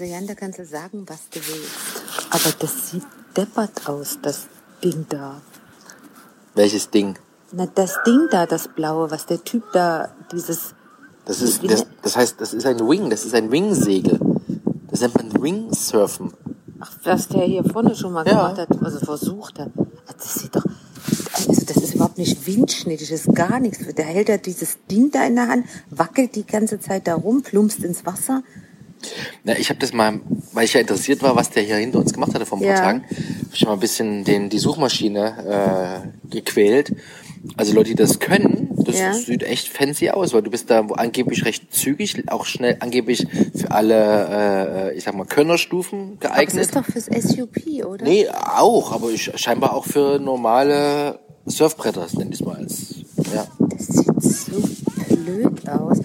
Also 0.00 0.14
Jan, 0.14 0.26
da 0.26 0.34
kannst 0.34 0.58
du 0.58 0.64
sagen, 0.64 1.04
was 1.08 1.28
du 1.28 1.40
willst. 1.40 2.00
Aber 2.30 2.54
das 2.58 2.90
sieht 2.90 3.06
deppert 3.36 3.86
aus, 3.86 4.18
das 4.22 4.46
Ding 4.82 5.04
da. 5.10 5.42
Welches 6.54 6.88
Ding? 6.88 7.18
Na, 7.52 7.66
das 7.66 7.98
Ding 8.06 8.26
da, 8.30 8.46
das 8.46 8.68
blaue, 8.68 9.10
was 9.10 9.26
der 9.26 9.44
Typ 9.44 9.62
da, 9.74 10.08
dieses... 10.32 10.74
Das 11.26 11.42
ist, 11.42 11.62
das, 11.70 11.84
das 12.00 12.16
heißt, 12.16 12.40
das 12.40 12.54
ist 12.54 12.64
ein 12.64 12.78
Wing, 12.88 13.10
das 13.10 13.26
ist 13.26 13.34
ein 13.34 13.50
Wingsegel. 13.52 14.18
Das 14.90 15.02
nennt 15.02 15.16
man 15.16 15.42
Wingsurfen. 15.42 16.32
Ach, 16.78 16.92
was 17.04 17.28
der 17.28 17.44
hier 17.44 17.62
vorne 17.62 17.94
schon 17.94 18.14
mal 18.14 18.26
Ja. 18.26 18.32
gemacht 18.52 18.56
hat, 18.56 18.82
also 18.82 19.00
versucht 19.00 19.58
hat. 19.58 19.68
Ah, 20.06 20.14
Das 20.16 20.32
sieht 20.32 20.56
doch, 20.56 20.64
also 21.34 21.62
das 21.66 21.76
ist 21.76 21.94
überhaupt 21.94 22.16
nicht 22.16 22.46
windschnittig, 22.46 23.10
das 23.10 23.26
ist 23.26 23.34
gar 23.34 23.60
nichts. 23.60 23.80
Der 23.94 24.06
hält 24.06 24.30
ja 24.30 24.38
dieses 24.38 24.78
Ding 24.90 25.10
da 25.10 25.26
in 25.26 25.34
der 25.34 25.48
Hand, 25.48 25.66
wackelt 25.90 26.36
die 26.36 26.46
ganze 26.46 26.80
Zeit 26.80 27.06
da 27.06 27.16
rum, 27.16 27.42
plumpst 27.42 27.80
ins 27.84 28.06
Wasser. 28.06 28.42
Na, 29.44 29.58
ich 29.58 29.68
habe 29.70 29.80
das 29.80 29.92
mal, 29.92 30.20
weil 30.52 30.64
ich 30.64 30.74
ja 30.74 30.80
interessiert 30.80 31.22
war, 31.22 31.34
was 31.36 31.50
der 31.50 31.62
hier 31.62 31.76
hinter 31.76 31.98
uns 31.98 32.12
gemacht 32.12 32.34
hatte 32.34 32.44
vor 32.46 32.58
ein 32.58 32.62
paar 32.64 32.70
Ja. 32.74 32.80
Tagen, 32.80 33.02
habe 33.04 33.54
ich 33.54 33.64
mal 33.64 33.72
ein 33.72 33.80
bisschen 33.80 34.24
den, 34.24 34.50
die 34.50 34.58
Suchmaschine 34.58 36.02
äh, 36.24 36.28
gequält. 36.34 36.94
Also 37.56 37.72
Leute, 37.72 37.88
die 37.90 37.94
das 37.94 38.18
können, 38.20 38.68
das 38.84 38.98
Ja. 38.98 39.14
sieht 39.14 39.42
echt 39.42 39.68
fancy 39.68 40.10
aus, 40.10 40.34
weil 40.34 40.42
du 40.42 40.50
bist 40.50 40.68
da 40.70 40.80
angeblich 40.80 41.46
recht 41.46 41.72
zügig, 41.72 42.22
auch 42.30 42.44
schnell 42.44 42.76
angeblich 42.80 43.26
für 43.56 43.70
alle, 43.70 44.90
äh, 44.92 44.96
ich 44.98 45.04
sag 45.04 45.14
mal, 45.14 45.24
Könnerstufen 45.24 45.98
Aber 46.00 46.10
das 46.20 46.32
geeignet. 46.32 46.64
ist 46.66 46.76
doch 46.76 46.84
fürs 46.84 47.06
SUP, 47.06 47.56
oder? 47.86 48.04
Nee, 48.04 48.28
auch, 48.28 48.92
aber 48.92 49.10
ich, 49.10 49.30
scheinbar 49.36 49.72
auch 49.74 49.86
für 49.86 50.18
normale 50.18 51.18
Surfbretter, 51.46 52.06
nenne 52.12 52.32
ich 52.34 52.44
mal 52.44 52.56
als. 52.56 52.96
Ja, 53.34 53.46
Das 53.70 53.86
sieht 53.86 54.22
so 54.22 54.62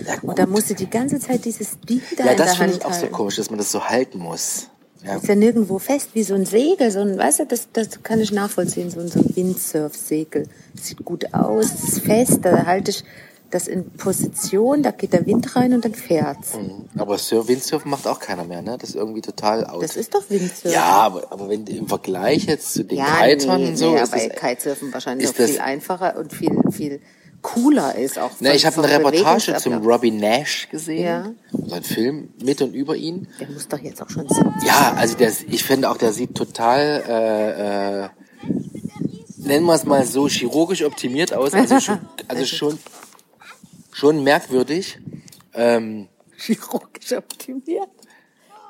blöd 0.06 0.18
aus. 0.24 0.30
Und 0.30 0.40
da 0.40 0.46
musst 0.46 0.70
du 0.70 0.74
die 0.76 0.90
ganze 0.90 1.20
Zeit 1.20 1.46
dieses 1.46 1.80
Ding 1.82 2.02
da 2.18 2.26
ja 2.26 2.36
das 2.36 2.56
finde 2.58 2.76
ich 2.78 2.86
auch 2.86 2.94
so 2.94 3.02
halten. 3.02 3.12
komisch, 3.14 3.36
dass 3.36 3.50
man 3.50 3.58
das 3.60 3.72
so 3.72 3.84
halten 3.86 4.20
muss. 4.20 4.68
Ja. 5.04 5.18
Ist 5.18 5.28
ja 5.28 5.36
nirgendwo 5.36 5.78
fest, 5.78 6.10
wie 6.14 6.24
so 6.24 6.34
ein 6.34 6.46
Segel, 6.46 6.90
so 6.90 7.00
ein, 7.00 7.16
weißt 7.18 7.40
du, 7.42 7.46
das, 7.46 7.68
das 7.72 8.02
kann 8.02 8.20
ich 8.22 8.32
nachvollziehen, 8.32 8.90
so 8.90 9.00
ein, 9.00 9.08
so 9.08 9.20
ein 9.20 9.36
Windsurf-Segel. 9.36 10.48
Sieht 10.82 11.06
gut 11.06 11.32
aus, 11.34 11.66
ist 11.68 12.00
fest, 12.00 12.40
da 12.42 12.66
halte 12.66 12.90
ich 12.92 13.04
das 13.52 13.68
in 13.68 13.92
Position, 13.92 14.82
da 14.82 14.90
geht 14.90 15.14
der 15.14 15.26
Wind 15.28 15.56
rein 15.56 15.74
und 15.74 15.86
dann 15.86 15.94
fährt's. 15.94 16.56
Mhm. 16.56 16.90
Aber 17.00 17.18
Surf, 17.20 17.48
Windsurfen 17.48 17.92
macht 17.92 18.08
auch 18.08 18.20
keiner 18.20 18.44
mehr, 18.44 18.64
ne? 18.64 18.78
Das 18.80 18.90
ist 18.90 18.96
irgendwie 18.96 19.22
total 19.22 19.66
out. 19.66 19.84
Das 19.84 19.96
ist 19.96 20.16
doch 20.16 20.28
Windsurfen. 20.30 20.72
ja, 20.72 20.84
aber, 20.84 21.32
aber 21.32 21.50
wenn 21.50 21.66
im 21.68 21.88
Vergleich 21.88 22.46
jetzt 22.46 22.74
zu 22.74 22.84
den 22.84 22.98
ja 22.98 23.06
Kitern 23.28 23.62
nee, 23.62 23.70
und 23.70 23.78
so, 23.78 23.92
nee, 23.94 24.02
ist 24.02 24.12
aber 24.14 24.28
das, 24.28 24.40
Kitesurfen 24.42 24.92
wahrscheinlich 24.92 25.26
ist 25.30 25.36
auch 25.36 25.38
das- 25.38 25.52
viel 25.52 25.60
einfacher 25.60 26.18
und 26.18 26.34
viel, 26.34 26.60
viel 26.72 27.00
cooler 27.46 27.96
ist 27.96 28.18
auch. 28.18 28.32
Von- 28.32 28.48
ich 28.48 28.66
habe 28.66 28.84
eine 28.84 28.92
Reportage 28.92 29.56
zum. 29.58 29.86
Robbie 29.86 30.12
Nash 30.12 30.68
gesehen. 30.70 31.04
Ja. 31.04 31.32
So 31.52 31.76
ein 31.76 31.84
Film 31.84 32.34
mit 32.44 32.62
und 32.62 32.74
über 32.74 32.96
ihn. 32.96 33.28
Der 33.40 33.50
muss 33.50 33.68
doch 33.68 33.80
jetzt 33.80 34.02
auch 34.02 34.10
schon 34.10 34.28
70 34.28 34.64
Ja, 34.68 34.94
also 34.98 35.16
der, 35.16 35.32
ich 35.50 35.64
finde 35.64 35.90
auch, 35.90 35.98
der 35.98 36.12
sieht 36.12 36.36
total, 36.36 37.04
äh, 37.08 38.06
äh, 38.06 38.10
nennen 39.38 39.66
wir 39.66 39.76
es 39.76 39.86
mal 39.86 40.06
so, 40.06 40.28
chirurgisch 40.28 40.84
optimiert 40.84 41.34
aus. 41.34 41.54
Also 41.54 41.80
schon, 41.80 42.00
also 42.28 42.46
schon, 42.46 42.80
schon 43.92 44.24
merkwürdig. 44.24 44.98
Ähm, 45.54 46.08
chirurgisch 46.38 47.14
optimiert. 47.14 47.90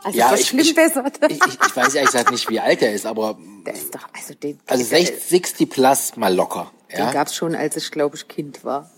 Also 0.04 0.20
ja, 0.20 0.36
ich, 0.36 0.54
ich, 0.54 0.60
ich, 0.60 0.78
ich, 0.78 0.78
ich 0.78 1.76
weiß 1.76 1.96
ehrlich 1.96 2.12
gesagt 2.12 2.30
nicht, 2.30 2.48
wie 2.50 2.60
alt 2.60 2.82
er 2.84 2.94
ist, 2.94 3.08
aber 3.08 3.40
Der 3.66 3.74
ist 3.74 3.96
doch, 3.96 4.08
also 4.14 4.36
den, 4.36 4.60
also 4.68 4.84
60, 4.84 5.24
60 5.24 5.70
plus 5.70 6.16
mal 6.16 6.34
locker. 6.36 6.72
Den 6.92 7.00
Ja, 7.00 7.12
gab's 7.12 7.36
schon, 7.36 7.56
als 7.56 7.76
ich, 7.78 7.92
glaube 7.92 8.16
ich, 8.16 8.28
Kind 8.28 8.64
war. 8.64 8.90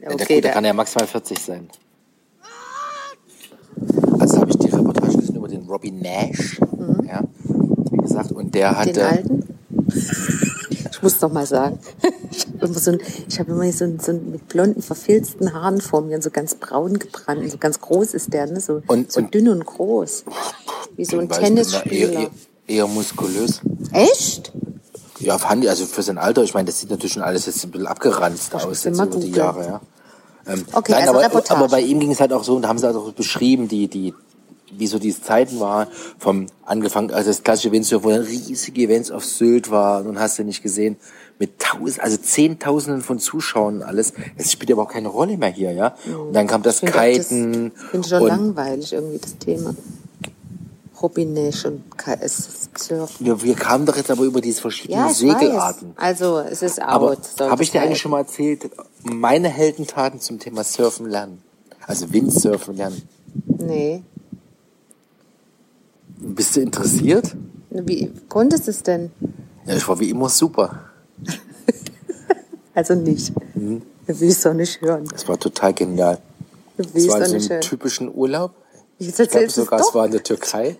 ja 0.00 0.08
der, 0.14 0.26
gut, 0.26 0.44
der 0.44 0.52
kann 0.52 0.64
ja 0.64 0.72
maximal 0.72 1.06
40 1.06 1.38
sein. 1.38 1.68
Also 4.18 4.38
habe 4.40 4.50
ich 4.50 4.56
die 4.58 4.68
Reportage 4.68 5.16
gesehen 5.18 5.36
über 5.36 5.48
den 5.48 5.62
Robbie 5.68 5.90
Nash. 5.92 6.60
Ja, 7.06 7.22
wie 7.90 7.96
gesagt, 7.98 8.32
und 8.32 8.54
der 8.54 8.76
hat. 8.76 8.88
Mhm. 8.88 8.92
den 8.92 9.02
äh, 9.02 9.06
alten? 9.06 9.56
Ich 10.90 11.02
muss 11.02 11.18
doch 11.18 11.30
mal 11.32 11.46
sagen. 11.46 11.78
Ich 12.30 12.44
habe 12.46 12.66
immer 12.66 12.78
so 12.78 12.90
ein, 12.92 13.00
ich 13.28 13.38
habe 13.38 13.52
immer 13.52 13.72
so 13.72 13.84
ein, 13.84 14.00
so 14.00 14.10
ein 14.12 14.32
mit 14.32 14.48
blonden, 14.48 14.82
verfilzten 14.82 15.52
Haaren 15.52 15.80
vor 15.80 16.00
mir, 16.02 16.20
so 16.20 16.30
ganz 16.30 16.56
braun 16.56 16.98
gebrannt, 16.98 17.48
so 17.50 17.56
ganz 17.58 17.80
groß 17.80 18.14
ist 18.14 18.32
der, 18.32 18.46
ne? 18.46 18.60
So, 18.60 18.82
Und- 18.88 19.12
so 19.12 19.20
und- 19.20 19.32
dünn 19.32 19.48
und 19.48 19.64
groß. 19.64 20.24
Wie 20.96 21.04
so 21.04 21.18
ein 21.20 21.28
na, 21.30 21.36
eher, 21.36 21.42
Tennisspieler. 21.44 22.12
eher, 22.22 22.30
eher 22.66 22.86
muskulös. 22.88 23.60
Echt? 23.92 24.52
Ja, 25.20 25.38
fand 25.38 25.64
ich, 25.64 25.70
also 25.70 25.84
für 25.86 26.02
sein 26.02 26.18
Alter, 26.18 26.42
ich 26.42 26.54
meine, 26.54 26.66
das 26.66 26.78
sieht 26.80 26.90
natürlich 26.90 27.12
schon 27.14 27.22
alles 27.22 27.46
jetzt 27.46 27.64
ein 27.64 27.70
bisschen 27.70 27.86
abgeranzt 27.86 28.54
aus 28.54 28.84
jetzt 28.84 28.96
über 29.00 29.06
die. 29.06 29.30
Jahre, 29.30 29.64
ja. 29.66 29.80
Ähm, 30.46 30.64
Okay, 30.72 30.92
nein, 30.92 31.00
also 31.02 31.14
aber, 31.14 31.24
Reportage. 31.24 31.60
aber 31.60 31.68
bei 31.68 31.80
ihm 31.80 31.98
ging 32.00 32.10
es 32.10 32.20
halt 32.20 32.32
auch 32.32 32.44
so, 32.44 32.56
und 32.56 32.62
da 32.62 32.68
haben 32.68 32.78
sie 32.78 32.86
halt 32.86 32.96
auch 32.96 33.12
beschrieben, 33.12 33.68
die, 33.68 33.88
die, 33.88 34.14
wie 34.72 34.86
so 34.86 34.98
die 34.98 35.18
Zeiten 35.20 35.60
waren, 35.60 35.88
vom 36.18 36.46
angefangen, 36.64 37.10
also 37.12 37.28
das 37.30 37.42
klassische 37.42 37.72
Windsurf, 37.72 38.04
wo 38.04 38.10
dann 38.10 38.22
riesige 38.22 38.82
Events 38.82 39.10
auf 39.10 39.24
Sylt 39.24 39.70
war, 39.70 40.04
und 40.06 40.18
hast 40.20 40.38
du 40.38 40.44
nicht 40.44 40.62
gesehen, 40.62 40.96
mit 41.40 41.58
tausend, 41.60 42.00
also 42.00 42.16
zehntausenden 42.16 43.02
von 43.02 43.18
Zuschauern 43.18 43.76
und 43.76 43.82
alles. 43.82 44.12
Das 44.36 44.50
spielt 44.52 44.72
aber 44.72 44.82
auch 44.82 44.88
keine 44.92 45.08
Rolle 45.08 45.36
mehr 45.36 45.50
hier, 45.50 45.72
ja. 45.72 45.94
Und 46.06 46.32
dann 46.32 46.46
kam 46.46 46.62
das 46.62 46.82
Ich 46.82 46.90
finde 46.90 46.98
auch 46.98 47.16
das- 47.16 47.28
Kiten. 47.28 47.72
Finde 47.90 48.06
ich 48.06 48.10
schon 48.10 48.22
und 48.22 48.28
langweilig 48.28 48.92
irgendwie 48.92 49.18
das 49.18 49.38
Thema. 49.38 49.74
Und 51.00 51.36
es 51.36 52.48
ist 52.48 52.78
Surfen. 52.78 53.26
wir, 53.26 53.42
wir 53.42 53.54
kamen 53.54 53.86
doch 53.86 53.96
jetzt 53.96 54.10
aber 54.10 54.24
über 54.24 54.40
diese 54.40 54.60
verschiedenen 54.60 55.06
Ja, 55.06 55.12
Segelarten. 55.14 55.90
weiß. 55.90 55.96
Also, 55.96 56.38
es 56.40 56.62
ist 56.62 56.82
out. 56.82 57.18
Aber 57.38 57.50
habe 57.50 57.62
ich 57.62 57.70
dir 57.70 57.82
eigentlich 57.82 58.00
schon 58.00 58.10
mal 58.10 58.18
erzählt, 58.20 58.70
meine 59.04 59.48
Heldentaten 59.48 60.20
zum 60.20 60.38
Thema 60.38 60.64
Surfen 60.64 61.06
lernen? 61.08 61.42
Also 61.86 62.12
Windsurfen 62.12 62.76
lernen. 62.76 63.00
Nee. 63.46 64.02
Bist 66.18 66.56
du 66.56 66.60
interessiert? 66.60 67.34
Wie 67.70 68.10
konntest 68.28 68.66
du 68.66 68.70
es 68.72 68.82
denn? 68.82 69.10
Ja, 69.66 69.76
ich 69.76 69.86
war 69.88 69.98
wie 70.00 70.10
immer 70.10 70.28
super. 70.28 70.80
Also 72.74 72.94
nicht. 72.94 73.32
Mhm. 73.56 73.82
Du 74.06 74.20
willst 74.20 74.46
doch 74.46 74.54
nicht 74.54 74.80
hören. 74.80 75.04
Das 75.10 75.26
war 75.26 75.36
total 75.36 75.74
genial. 75.74 76.18
Du 76.76 76.84
Es 76.84 76.94
willst 76.94 77.08
war 77.10 77.18
doch 77.18 77.26
so 77.26 77.34
nicht 77.34 77.46
ein 77.46 77.54
hören. 77.54 77.60
typischen 77.62 78.14
Urlaub. 78.14 78.52
Jetzt 79.00 79.18
Ich 79.18 79.30
glaube 79.30 79.46
es 79.46 79.54
sogar, 79.56 79.80
es 79.80 79.86
doch. 79.86 79.94
war 79.96 80.06
in 80.06 80.12
der 80.12 80.22
Türkei. 80.22 80.76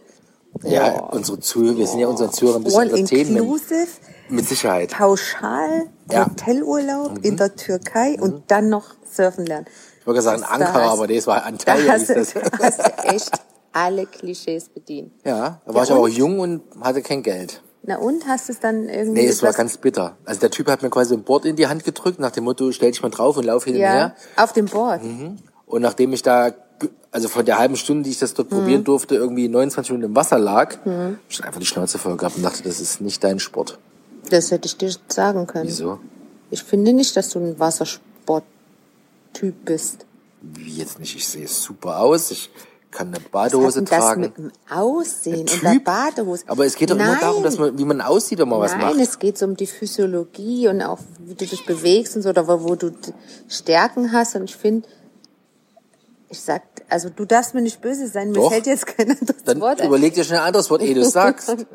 Ja, 0.65 1.01
unsere 1.11 1.39
Zuhörer, 1.41 1.77
wir 1.77 1.87
sind 1.87 2.01
ja 2.01 2.09
unseren 2.09 2.33
Zuhörern 2.33 2.63
ein 2.63 2.65
bisschen 2.65 2.81
All 2.81 2.91
Entertainment. 2.91 3.39
inclusive, 3.45 3.87
Mit 4.29 4.49
Sicherheit. 4.49 4.91
pauschal, 4.91 5.87
Ja. 6.11 6.25
Mhm. 6.27 6.31
Hotelurlaub 6.31 7.19
in 7.25 7.37
der 7.37 7.55
Türkei 7.55 8.17
und 8.21 8.51
dann 8.51 8.69
noch 8.69 8.95
surfen 9.11 9.47
lernen. 9.47 9.67
Ich 10.01 10.07
wollte 10.07 10.23
sagen 10.23 10.41
Da 10.43 10.49
Ankara, 10.49 10.85
hast- 10.85 10.93
aber 10.93 11.07
das 11.07 11.27
war 11.27 11.41
Da 11.41 11.47
Antalya. 11.47 11.93
hast, 11.93 12.07
hieß 12.13 12.33
du, 12.33 12.41
das. 12.41 12.51
da 12.51 12.59
hast 12.65 12.79
du 12.81 13.09
echt 13.09 13.31
alle 13.73 14.07
Klischees 14.07 14.69
bedient. 14.71 15.13
Ja, 15.25 15.61
da 15.65 15.75
war 15.75 15.77
Ja, 15.77 15.83
ich 15.85 15.91
aber 15.91 16.01
auch 16.01 16.05
und? 16.05 16.13
jung 16.17 16.41
und 16.41 16.63
hatte 16.81 17.03
kein 17.03 17.23
Geld. 17.23 17.63
Na 17.85 17.97
und, 17.99 18.27
hast 18.27 18.49
du 18.49 18.53
es 18.53 18.61
dann 18.61 18.89
irgendwie... 18.89 19.23
Nee, 19.23 19.29
es 19.29 19.43
war 19.43 19.53
ganz 19.53 19.77
bitter. 19.79 20.17
Also 20.25 20.41
der 20.41 20.51
Typ 20.51 20.67
hat 20.69 20.83
mir 20.83 20.91
quasi 20.91 21.15
ein 21.15 21.23
Board 21.23 21.45
in 21.45 21.57
die 21.57 21.69
Hand 21.69 21.85
gedrückt, 21.85 22.19
nach 22.19 22.33
dem 22.33 22.45
Motto, 22.45 22.73
stell 22.73 22.91
dich 22.91 23.03
mal 23.03 23.11
drauf 23.11 23.37
und 23.37 23.45
lauf 23.45 23.65
hin 23.65 23.75
und 23.77 23.81
Ja, 23.81 23.93
her. 23.93 24.17
auf 24.37 24.53
dem 24.53 24.67
Board. 24.67 25.01
Und 25.67 25.83
nachdem 25.83 26.13
ich 26.13 26.23
da, 26.23 26.53
also 27.11 27.29
von 27.29 27.45
der 27.45 27.59
halben 27.59 27.77
Stunde, 27.77 28.05
die 28.05 28.11
ich 28.11 28.19
das 28.19 28.33
Mhm. 28.33 28.37
dort 28.37 28.49
probieren 28.51 28.85
durfte, 28.85 29.15
irgendwie 29.15 29.49
29 29.49 29.93
Minuten 29.93 30.11
im 30.11 30.17
Wasser 30.17 30.39
lag, 30.39 30.77
hab 30.85 31.15
ich 31.29 31.45
einfach 31.45 31.61
die 31.61 31.67
Schnauze 31.67 31.99
voll 31.99 32.17
gehabt 32.17 32.37
und 32.37 32.43
dachte, 32.43 32.63
das 32.63 32.81
ist 32.81 33.01
nicht 33.01 33.23
dein 33.25 33.39
Sport. 33.41 33.79
Das 34.31 34.51
hätte 34.51 34.67
ich 34.67 34.77
dir 34.77 34.93
sagen 35.09 35.47
können. 35.47 35.67
Wieso? 35.69 36.01
Ich 36.51 36.63
finde 36.63 36.93
nicht, 36.93 37.17
dass 37.17 37.31
du 37.31 37.39
ein 37.41 37.59
Wassersport-Typ 37.59 39.55
bist. 39.65 40.05
Wie 40.43 40.71
jetzt 40.77 40.99
nicht? 41.01 41.17
Ich 41.17 41.27
sehe 41.27 41.49
super 41.49 41.99
aus, 42.01 42.31
ich 42.31 42.51
kann 42.91 43.09
eine 43.09 43.17
Was 43.17 43.23
hat 43.25 43.31
Badehose 43.33 43.79
denn 43.83 43.85
das 43.87 43.99
tragen. 44.05 44.21
mit 44.23 44.39
dem 44.39 44.53
Aussehen 44.71 45.41
und 45.41 45.63
der 45.63 45.81
Badehose? 45.81 46.45
Aber 46.47 46.65
es 46.65 46.75
geht 46.75 46.91
doch 46.91 46.97
immer 46.97 47.07
Nein. 47.07 47.19
darum, 47.21 47.43
dass 47.43 47.59
man, 47.59 47.77
wie 47.79 47.85
man 47.85 48.01
aussieht, 48.01 48.39
wenn 48.39 48.49
man 48.49 48.61
was 48.61 48.73
Nein, 48.73 48.81
macht. 48.81 49.01
es 49.01 49.19
geht 49.19 49.37
so 49.37 49.45
um 49.47 49.57
die 49.57 49.67
Physiologie 49.67 50.69
und 50.69 50.81
auch 50.83 50.99
wie 51.21 51.35
du 51.35 51.47
dich 51.47 51.67
bewegst 51.67 52.17
und 52.17 52.23
so, 52.23 52.31
oder 52.31 52.47
wo, 52.49 52.75
du 52.77 52.93
Stärken 53.49 54.13
hast. 54.13 54.37
Und 54.37 54.45
ich 54.45 54.57
finde, 54.57 54.89
ich 56.31 56.41
sag, 56.41 56.63
also 56.89 57.09
du 57.11 57.25
darfst 57.25 57.55
mir 57.55 57.63
nicht 57.63 57.81
böse 57.81 58.07
sein, 58.09 58.29
mir 58.29 58.35
Doch. 58.35 58.51
fällt 58.51 58.67
jetzt 58.67 58.87
kein 58.87 59.11
anderes 59.11 59.45
Dann 59.45 59.61
Wort 59.61 59.81
ein. 59.81 59.89
überleg 59.89 60.15
dir 60.15 60.25
schnell 60.25 60.41
ein 60.41 60.47
anderes 60.47 60.71
Wort, 60.71 60.83
ehe 60.83 60.95
du 60.95 61.01
es 61.03 61.13
sagst. 61.13 61.49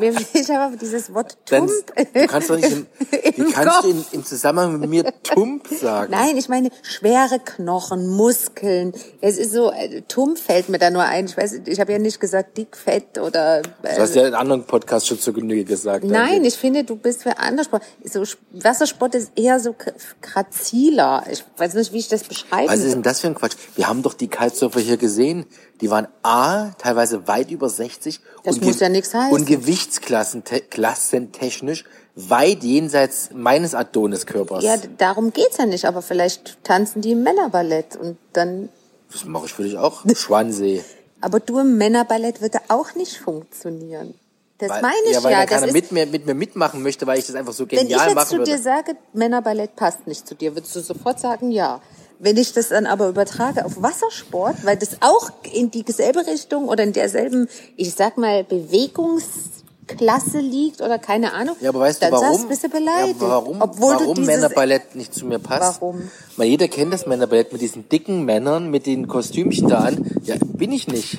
Mir 0.00 0.12
fehlt 0.14 0.50
aber 0.50 0.76
dieses 0.76 1.12
Wort 1.14 1.36
Tump. 1.46 1.70
du 2.14 2.26
kannst 2.26 2.50
doch 2.50 2.56
nicht 2.56 2.70
im, 2.72 2.86
Im 3.36 3.46
wie 3.48 3.52
kannst 3.52 3.84
du 3.84 3.90
in, 3.90 4.04
im 4.12 4.24
Zusammenhang 4.24 4.78
mit 4.80 4.88
mir 4.90 5.04
Tump 5.22 5.66
sagen? 5.68 6.10
Nein, 6.12 6.36
ich 6.36 6.48
meine 6.48 6.70
schwere 6.82 7.38
Knochen, 7.38 8.08
Muskeln. 8.08 8.92
Es 9.20 9.38
ist 9.38 9.52
so, 9.52 9.70
äh, 9.72 10.02
Tump 10.08 10.38
fällt 10.38 10.68
mir 10.68 10.78
da 10.78 10.90
nur 10.90 11.02
ein. 11.04 11.26
Ich 11.26 11.36
weiß, 11.36 11.60
ich 11.66 11.80
habe 11.80 11.92
ja 11.92 11.98
nicht 11.98 12.20
gesagt 12.20 12.56
dick, 12.56 12.76
fett 12.76 13.18
oder. 13.18 13.62
Du 13.62 13.68
Äh, 13.82 13.98
hast 13.98 14.14
ja 14.14 14.26
in 14.26 14.34
anderen 14.34 14.64
Podcasts 14.64 15.08
schon 15.08 15.18
zur 15.18 15.34
Genüge 15.34 15.64
gesagt. 15.64 16.04
Nein, 16.04 16.44
ich 16.44 16.54
finde, 16.56 16.84
du 16.84 16.96
bist 16.96 17.22
für 17.22 17.38
andere 17.38 17.64
Sport. 17.64 17.82
So, 18.04 18.22
Sp- 18.26 18.40
Wassersport 18.52 19.14
ist 19.14 19.32
eher 19.36 19.60
so 19.60 19.70
gra- 19.70 19.92
graziler. 20.20 21.24
Ich 21.30 21.44
weiß 21.56 21.74
nicht, 21.74 21.92
wie 21.92 21.98
ich 21.98 22.08
das 22.08 22.24
beschreiben 22.24 22.68
Was 22.70 22.80
ist 22.80 22.92
denn 22.94 23.02
das 23.02 23.20
für 23.20 23.28
ein 23.28 23.34
Quatsch? 23.34 23.56
Wir 23.76 23.88
haben 23.88 24.02
doch 24.02 24.14
die 24.14 24.28
Kitesurfer 24.28 24.80
hier 24.80 24.96
gesehen. 24.96 25.46
Die 25.80 25.90
waren 25.90 26.06
A, 26.22 26.70
teilweise 26.78 27.26
weit 27.26 27.50
über 27.50 27.68
60. 27.68 28.20
Das 28.44 28.60
muss 28.60 28.78
ja 28.80 28.88
nichts 28.88 29.12
heißen. 29.14 29.30
Und 29.42 29.48
gewichtsklassen 29.48 30.44
te- 30.44 30.60
klassentechnisch 30.60 31.84
weit 32.14 32.62
jenseits 32.62 33.30
meines 33.32 33.74
Adoniskörpers. 33.74 34.62
Ja, 34.62 34.76
darum 34.98 35.32
geht's 35.32 35.56
ja 35.58 35.66
nicht. 35.66 35.84
Aber 35.84 36.02
vielleicht 36.02 36.62
tanzen 36.64 37.02
die 37.02 37.12
im 37.12 37.22
Männerballett 37.22 37.96
und 37.96 38.18
dann. 38.32 38.68
Das 39.10 39.24
mache 39.24 39.46
ich 39.46 39.52
für 39.52 39.62
dich 39.64 39.76
auch. 39.76 40.04
Schwansee. 40.14 40.84
Aber 41.20 41.40
du 41.40 41.58
im 41.60 41.76
Männerballett 41.76 42.40
würde 42.40 42.58
auch 42.68 42.94
nicht 42.94 43.16
funktionieren. 43.18 44.14
Das 44.58 44.70
Weil, 44.70 44.82
meine 44.82 44.96
ich 45.06 45.14
ja, 45.14 45.22
weil 45.24 45.32
ja. 45.32 45.40
da 45.40 45.46
keiner 45.46 45.66
ist, 45.66 45.72
mit 45.72 45.90
mir, 45.90 46.06
mit 46.06 46.24
mir 46.26 46.34
mitmachen 46.34 46.82
möchte, 46.82 47.06
weil 47.06 47.18
ich 47.18 47.26
das 47.26 47.34
einfach 47.34 47.52
so 47.52 47.68
wenn 47.68 47.78
ich 47.78 47.82
genial 47.88 48.06
jetzt 48.08 48.14
machen 48.14 48.28
zu 48.28 48.38
dir 48.38 48.52
würde. 48.52 48.62
sage, 48.62 48.96
Männerballett 49.12 49.74
passt 49.74 50.06
nicht 50.06 50.26
zu 50.26 50.34
dir, 50.36 50.54
würdest 50.54 50.76
du 50.76 50.80
sofort 50.80 51.18
sagen, 51.18 51.50
ja. 51.50 51.80
Wenn 52.24 52.36
ich 52.36 52.52
das 52.52 52.68
dann 52.68 52.86
aber 52.86 53.08
übertrage 53.08 53.64
auf 53.64 53.82
Wassersport, 53.82 54.64
weil 54.64 54.76
das 54.76 54.98
auch 55.00 55.32
in 55.52 55.72
dieselbe 55.72 56.24
Richtung 56.24 56.68
oder 56.68 56.84
in 56.84 56.92
derselben, 56.92 57.48
ich 57.76 57.94
sag 57.94 58.16
mal, 58.16 58.44
Bewegungsklasse 58.44 60.38
liegt 60.38 60.80
oder 60.82 61.00
keine 61.00 61.32
Ahnung, 61.32 61.56
Ja, 61.60 61.70
aber 61.70 61.80
weißt 61.80 62.00
dann 62.00 62.12
du 62.12 62.18
warum? 62.18 62.32
sagst, 62.36 62.48
bist 62.48 62.62
du 62.62 62.68
beleidigt. 62.68 63.20
Ja, 63.20 63.28
warum 63.28 63.60
Obwohl 63.60 63.94
warum 63.94 64.06
du 64.06 64.14
dieses, 64.14 64.26
Männerballett 64.36 64.94
nicht 64.94 65.12
zu 65.12 65.26
mir 65.26 65.40
passt? 65.40 65.80
Warum? 65.82 66.08
Weil 66.36 66.46
jeder 66.46 66.68
kennt 66.68 66.92
das 66.94 67.06
Männerballett 67.06 67.50
mit 67.52 67.60
diesen 67.60 67.88
dicken 67.88 68.24
Männern, 68.24 68.70
mit 68.70 68.86
den 68.86 69.08
Kostümchen 69.08 69.66
da 69.66 69.78
an. 69.80 70.06
Ja, 70.22 70.36
bin 70.40 70.70
ich 70.70 70.86
nicht. 70.86 71.18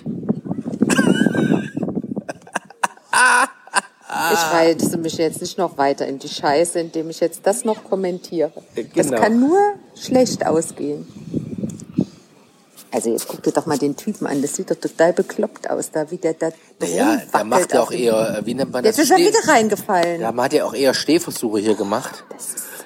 Ich 4.32 4.54
reite 4.54 4.98
mich 4.98 5.18
jetzt 5.18 5.42
nicht 5.42 5.58
noch 5.58 5.78
weiter 5.78 6.08
in 6.08 6.20
die 6.20 6.30
Scheiße, 6.30 6.80
indem 6.80 7.10
ich 7.10 7.20
jetzt 7.20 7.42
das 7.46 7.66
noch 7.66 7.84
kommentiere. 7.84 8.52
Äh, 8.76 8.86
Das 8.96 9.08
genau. 9.08 9.22
kann 9.22 9.40
nur 9.40 9.58
schlecht 9.96 10.46
ausgehen. 10.46 11.08
Also 12.92 13.10
jetzt 13.10 13.28
guck 13.28 13.42
dir 13.42 13.52
doch 13.52 13.66
mal 13.66 13.78
den 13.80 13.96
Typen 13.96 14.28
an, 14.28 14.42
das 14.44 14.56
sieht 14.56 14.70
doch 14.70 14.76
total 14.76 15.14
bekloppt 15.14 15.68
aus, 15.68 15.90
da 15.92 16.12
wie 16.12 16.18
der 16.18 16.34
da 16.36 16.50
Naja, 16.80 17.14
rumwackelt 17.34 17.46
macht 17.50 17.76
auf 17.76 17.88
auch 17.88 17.92
eher, 17.92 18.38
äh, 18.40 18.46
wie 18.46 18.54
nennt 18.54 18.72
man 18.72 18.84
das? 18.84 18.98
Jetzt 18.98 19.06
ist 19.06 19.12
er 19.12 19.18
Steh- 19.18 19.30
wieder 19.30 19.52
reingefallen. 19.52 20.22
Ja, 20.22 20.32
man 20.32 20.46
hat 20.46 20.54
ja 20.54 20.64
auch 20.66 20.76
eher 20.76 20.94
Stehversuche 20.94 21.60
hier 21.60 21.74
gemacht. 21.74 22.24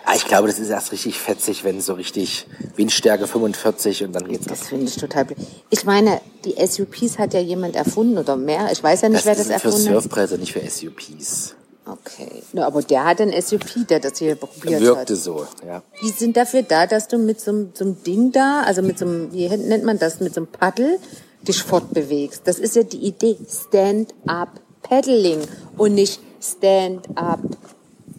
Ah, 0.06 0.14
ich 0.16 0.24
glaube, 0.24 0.48
das 0.48 0.60
ist 0.60 0.70
erst 0.70 0.94
richtig 0.94 1.20
fetzig, 1.20 1.66
wenn 1.66 1.82
so 1.82 1.94
richtig 1.96 2.48
Windstärke 2.78 3.28
45 3.28 4.06
und 4.06 4.14
dann 4.14 4.26
geht's 4.30 4.48
ab. 4.48 4.56
Das 4.58 4.70
finde 4.70 4.86
ich 4.86 4.96
total 4.96 5.26
blöd. 5.26 5.38
Ich 5.70 5.84
meine, 5.84 6.22
die 6.46 6.56
SUPs 6.66 7.18
hat 7.20 7.34
ja 7.34 7.42
jemand 7.42 7.76
erfunden 7.76 8.18
oder 8.18 8.38
mehr. 8.38 8.72
Ich 8.72 8.82
weiß 8.82 9.02
ja 9.02 9.10
nicht, 9.10 9.20
Das 9.20 9.26
wer 9.26 9.34
das 9.36 9.42
ist 9.42 9.48
für 9.48 9.54
erfunden 9.68 9.88
hat. 9.88 9.94
Surfbretter, 9.96 10.38
nicht 10.38 10.54
für 10.54 10.62
SUPs. 10.62 11.56
Okay. 11.90 12.44
Na, 12.54 12.68
aber 12.68 12.82
der 12.82 13.06
hat 13.06 13.22
ein 13.22 13.32
SUP, 13.42 13.88
der 13.88 14.00
das 14.00 14.18
hier 14.20 14.36
probiert 14.36 14.82
Wirkte 14.82 15.14
hat. 15.14 15.20
so, 15.22 15.46
ja. 15.66 15.82
Die 16.02 16.10
sind 16.10 16.36
dafür 16.36 16.64
da, 16.64 16.86
dass 16.88 17.08
du 17.08 17.18
mit 17.18 17.40
so, 17.40 17.52
einem- 17.52 17.70
so 17.74 17.86
einem 17.86 18.04
Ding 18.04 18.32
da, 18.32 18.62
also 18.66 18.82
mit 18.82 19.00
so 19.00 19.06
einem, 19.06 19.32
wie 19.32 19.48
nennt 19.50 19.84
man 19.86 19.98
das, 19.98 20.20
mit 20.20 20.34
so 20.34 20.42
einem 20.42 20.48
Paddel, 20.48 21.00
dich 21.48 21.64
fortbewegst. 21.64 22.42
Das 22.46 22.60
ist 22.60 22.76
ja 22.76 22.84
die 22.84 22.98
Idee. 23.06 23.38
Stand-up 23.50 24.50
Paddling 24.84 25.40
und 25.78 25.94
nicht 25.96 26.20
Stand-up 26.42 27.40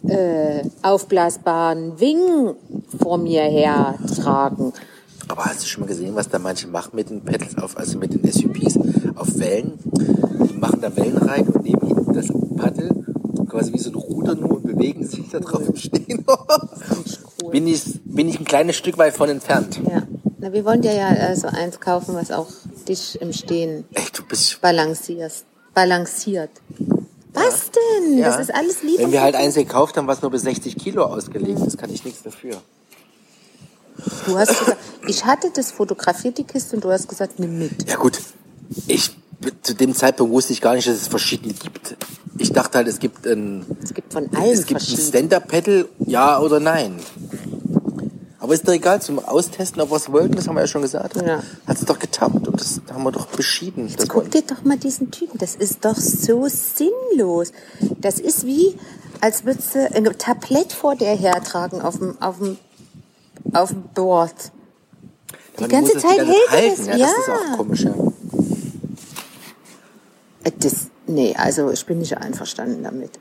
äh, 0.07 0.63
aufblasbaren 0.81 1.99
Wing 1.99 2.55
vor 3.01 3.17
mir 3.17 3.41
her 3.43 3.95
tragen. 4.21 4.73
Aber 5.27 5.45
hast 5.45 5.61
du 5.61 5.67
schon 5.67 5.81
mal 5.81 5.87
gesehen, 5.87 6.15
was 6.15 6.29
da 6.29 6.39
manche 6.39 6.67
machen 6.67 6.91
mit 6.95 7.09
den 7.09 7.21
Pedals 7.23 7.57
auf, 7.57 7.77
also 7.77 7.99
mit 7.99 8.13
den 8.13 8.31
SUPs 8.31 8.77
auf 9.15 9.37
Wellen? 9.37 9.77
Die 10.49 10.57
machen 10.57 10.79
da 10.81 10.95
Wellen 10.95 11.17
rein 11.17 11.47
und 11.47 11.63
nehmen 11.63 12.07
das 12.13 12.27
Paddel 12.57 13.05
quasi 13.49 13.73
wie 13.73 13.79
so 13.79 13.89
ein 13.89 13.95
Ruder 13.95 14.35
nur 14.35 14.51
und 14.57 14.63
bewegen 14.63 15.05
sich 15.05 15.29
da 15.29 15.39
drauf 15.39 15.67
im 15.67 15.75
Stehen. 15.75 16.25
cool. 16.27 17.51
bin, 17.51 17.67
ich, 17.67 17.83
bin 18.05 18.29
ich 18.29 18.39
ein 18.39 18.45
kleines 18.45 18.77
Stück 18.77 18.97
weit 18.97 19.15
von 19.15 19.29
entfernt. 19.29 19.79
Ja. 19.89 20.03
Na, 20.37 20.53
wir 20.53 20.63
wollen 20.63 20.81
dir 20.81 20.93
ja 20.93 21.09
äh, 21.09 21.35
so 21.35 21.47
eins 21.47 21.79
kaufen, 21.79 22.15
was 22.15 22.31
auch 22.31 22.47
dich 22.87 23.19
im 23.21 23.33
Stehen 23.33 23.85
Echt, 23.93 24.17
du 24.17 24.23
bist 24.23 24.61
balancierst. 24.61 25.45
Balanciert. 25.73 26.51
Was 27.33 27.71
denn? 27.71 28.17
Ja. 28.17 28.27
Das 28.27 28.39
ist 28.39 28.53
alles 28.53 28.81
Liebe. 28.83 29.03
Wenn 29.03 29.11
wir 29.11 29.21
halt 29.21 29.35
eins 29.35 29.55
gekauft 29.55 29.97
haben, 29.97 30.07
was 30.07 30.21
nur 30.21 30.31
bis 30.31 30.43
60 30.43 30.77
Kilo 30.77 31.03
ausgelegt 31.03 31.59
ist, 31.59 31.77
kann 31.77 31.93
ich 31.93 32.03
nichts 32.05 32.23
dafür. 32.23 32.61
Du 34.25 34.37
hast 34.37 34.57
gesagt, 34.59 34.77
ich 35.07 35.25
hatte 35.25 35.51
das 35.53 35.71
fotografiert, 35.71 36.37
die 36.37 36.43
Kiste, 36.43 36.75
und 36.75 36.85
du 36.85 36.91
hast 36.91 37.07
gesagt, 37.07 37.39
nimm 37.39 37.59
mit. 37.59 37.89
Ja 37.89 37.97
gut, 37.97 38.19
ich 38.87 39.11
zu 39.61 39.73
dem 39.73 39.95
Zeitpunkt 39.95 40.33
wusste 40.33 40.53
ich 40.53 40.61
gar 40.61 40.75
nicht, 40.75 40.87
dass 40.87 40.95
es 40.95 41.07
verschiedene 41.07 41.53
gibt. 41.53 41.95
Ich 42.37 42.51
dachte 42.51 42.77
halt, 42.77 42.87
es 42.87 42.99
gibt 42.99 43.25
ein, 43.25 43.65
Es 43.81 43.93
gibt 43.93 44.13
von 44.13 44.29
allen 44.35 44.51
es 44.51 44.65
gibt 44.65 44.81
ein. 44.81 44.97
Stand-Up-Pedal, 44.97 45.87
ja 46.05 46.39
oder 46.39 46.59
nein. 46.59 46.99
Aber 48.41 48.53
ist 48.53 48.67
doch 48.67 48.73
egal, 48.73 49.01
zum 49.01 49.19
Austesten, 49.19 49.81
ob 49.81 49.91
wir 49.91 49.97
es 49.97 50.11
wollten, 50.11 50.35
das 50.35 50.47
haben 50.47 50.55
wir 50.55 50.61
ja 50.61 50.67
schon 50.67 50.81
gesagt. 50.81 51.17
Ja. 51.17 51.43
Hat 51.67 51.77
es 51.77 51.85
doch 51.85 51.99
getaugt 51.99 52.47
und 52.47 52.59
das 52.59 52.81
haben 52.91 53.03
wir 53.03 53.11
doch 53.11 53.27
beschieden. 53.27 53.87
Jetzt 53.89 54.07
guck 54.07 54.31
dir 54.31 54.41
doch 54.41 54.63
mal 54.63 54.77
diesen 54.77 55.11
Typen. 55.11 55.37
Das 55.37 55.55
ist 55.55 55.83
doch 55.83 55.97
so 55.97 56.47
sinnlos. 56.47 57.51
Das 57.99 58.19
ist 58.19 58.45
wie, 58.45 58.75
als 59.21 59.45
würdest 59.45 59.75
du 59.75 59.93
ein 59.93 60.05
Tablett 60.17 60.71
vor 60.71 60.95
dir 60.95 61.15
hertragen 61.15 61.81
auf 61.81 61.97
dem, 61.97 62.19
auf 62.21 62.37
dem, 62.39 62.57
auf 63.53 63.69
dem 63.69 63.83
Board. 63.93 64.33
Die 65.59 65.67
ganze 65.67 65.95
muss 65.95 66.03
es 66.03 66.09
Zeit 66.09 66.19
hält 66.19 66.49
halten. 66.49 66.87
das, 66.87 66.97
Ja, 66.97 67.07
das 67.07 67.17
ist 67.17 67.27
ja. 67.27 67.33
auch 67.35 67.57
komisch. 67.57 67.83
Ja. 67.83 67.93
Äh, 70.49 70.59
Das, 70.59 70.87
nee, 71.07 71.35
also 71.37 71.71
ich 71.71 71.85
bin 71.85 71.99
nicht 71.99 72.17
einverstanden 72.17 72.83
damit. 72.83 73.11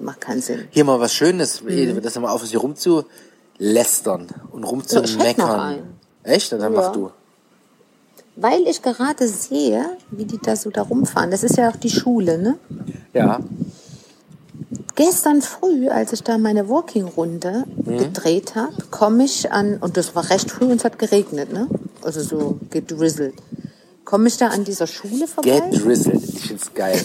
Macht 0.00 0.20
keinen 0.20 0.40
Sinn. 0.40 0.68
Hier 0.70 0.84
mal 0.84 1.00
was 1.00 1.12
Schönes, 1.12 1.62
Mhm. 1.62 2.00
das 2.02 2.18
mal 2.18 2.30
auf, 2.30 2.44
hier 2.44 2.60
rumzulästern 2.60 4.26
und 4.52 4.62
Ja, 4.62 4.68
rumzumeckern. 4.68 5.60
einen. 5.60 5.94
Echt? 6.22 6.52
Dann 6.52 6.60
Ja. 6.60 6.70
mach 6.70 6.92
du. 6.92 7.10
Weil 8.36 8.62
ich 8.68 8.80
gerade 8.80 9.26
sehe, 9.28 9.84
wie 10.10 10.24
die 10.24 10.38
da 10.38 10.54
so 10.56 10.70
da 10.70 10.82
rumfahren. 10.82 11.30
Das 11.30 11.42
ist 11.42 11.56
ja 11.56 11.70
auch 11.70 11.76
die 11.76 11.90
Schule, 11.90 12.38
ne? 12.38 12.58
Ja. 13.12 13.40
Gestern 14.94 15.42
früh, 15.42 15.88
als 15.88 16.12
ich 16.12 16.22
da 16.22 16.38
meine 16.38 16.68
Walking-Runde 16.68 17.64
Mhm. 17.84 17.98
gedreht 17.98 18.54
habe, 18.54 18.74
komme 18.90 19.24
ich 19.24 19.50
an, 19.50 19.78
und 19.78 19.96
das 19.96 20.14
war 20.14 20.30
recht 20.30 20.50
früh 20.50 20.66
und 20.66 20.76
es 20.76 20.84
hat 20.84 20.98
geregnet, 20.98 21.52
ne? 21.52 21.66
Also 22.02 22.20
so 22.22 22.58
gedrizzelt. 22.70 23.34
Komme 24.10 24.26
ich 24.26 24.36
da 24.38 24.48
an 24.48 24.64
dieser 24.64 24.88
Schule 24.88 25.28
vorbei? 25.28 25.60
Get 25.70 25.84
drizzled. 25.84 26.20
Ich 26.24 26.48
find's 26.48 26.74
geil. 26.74 27.00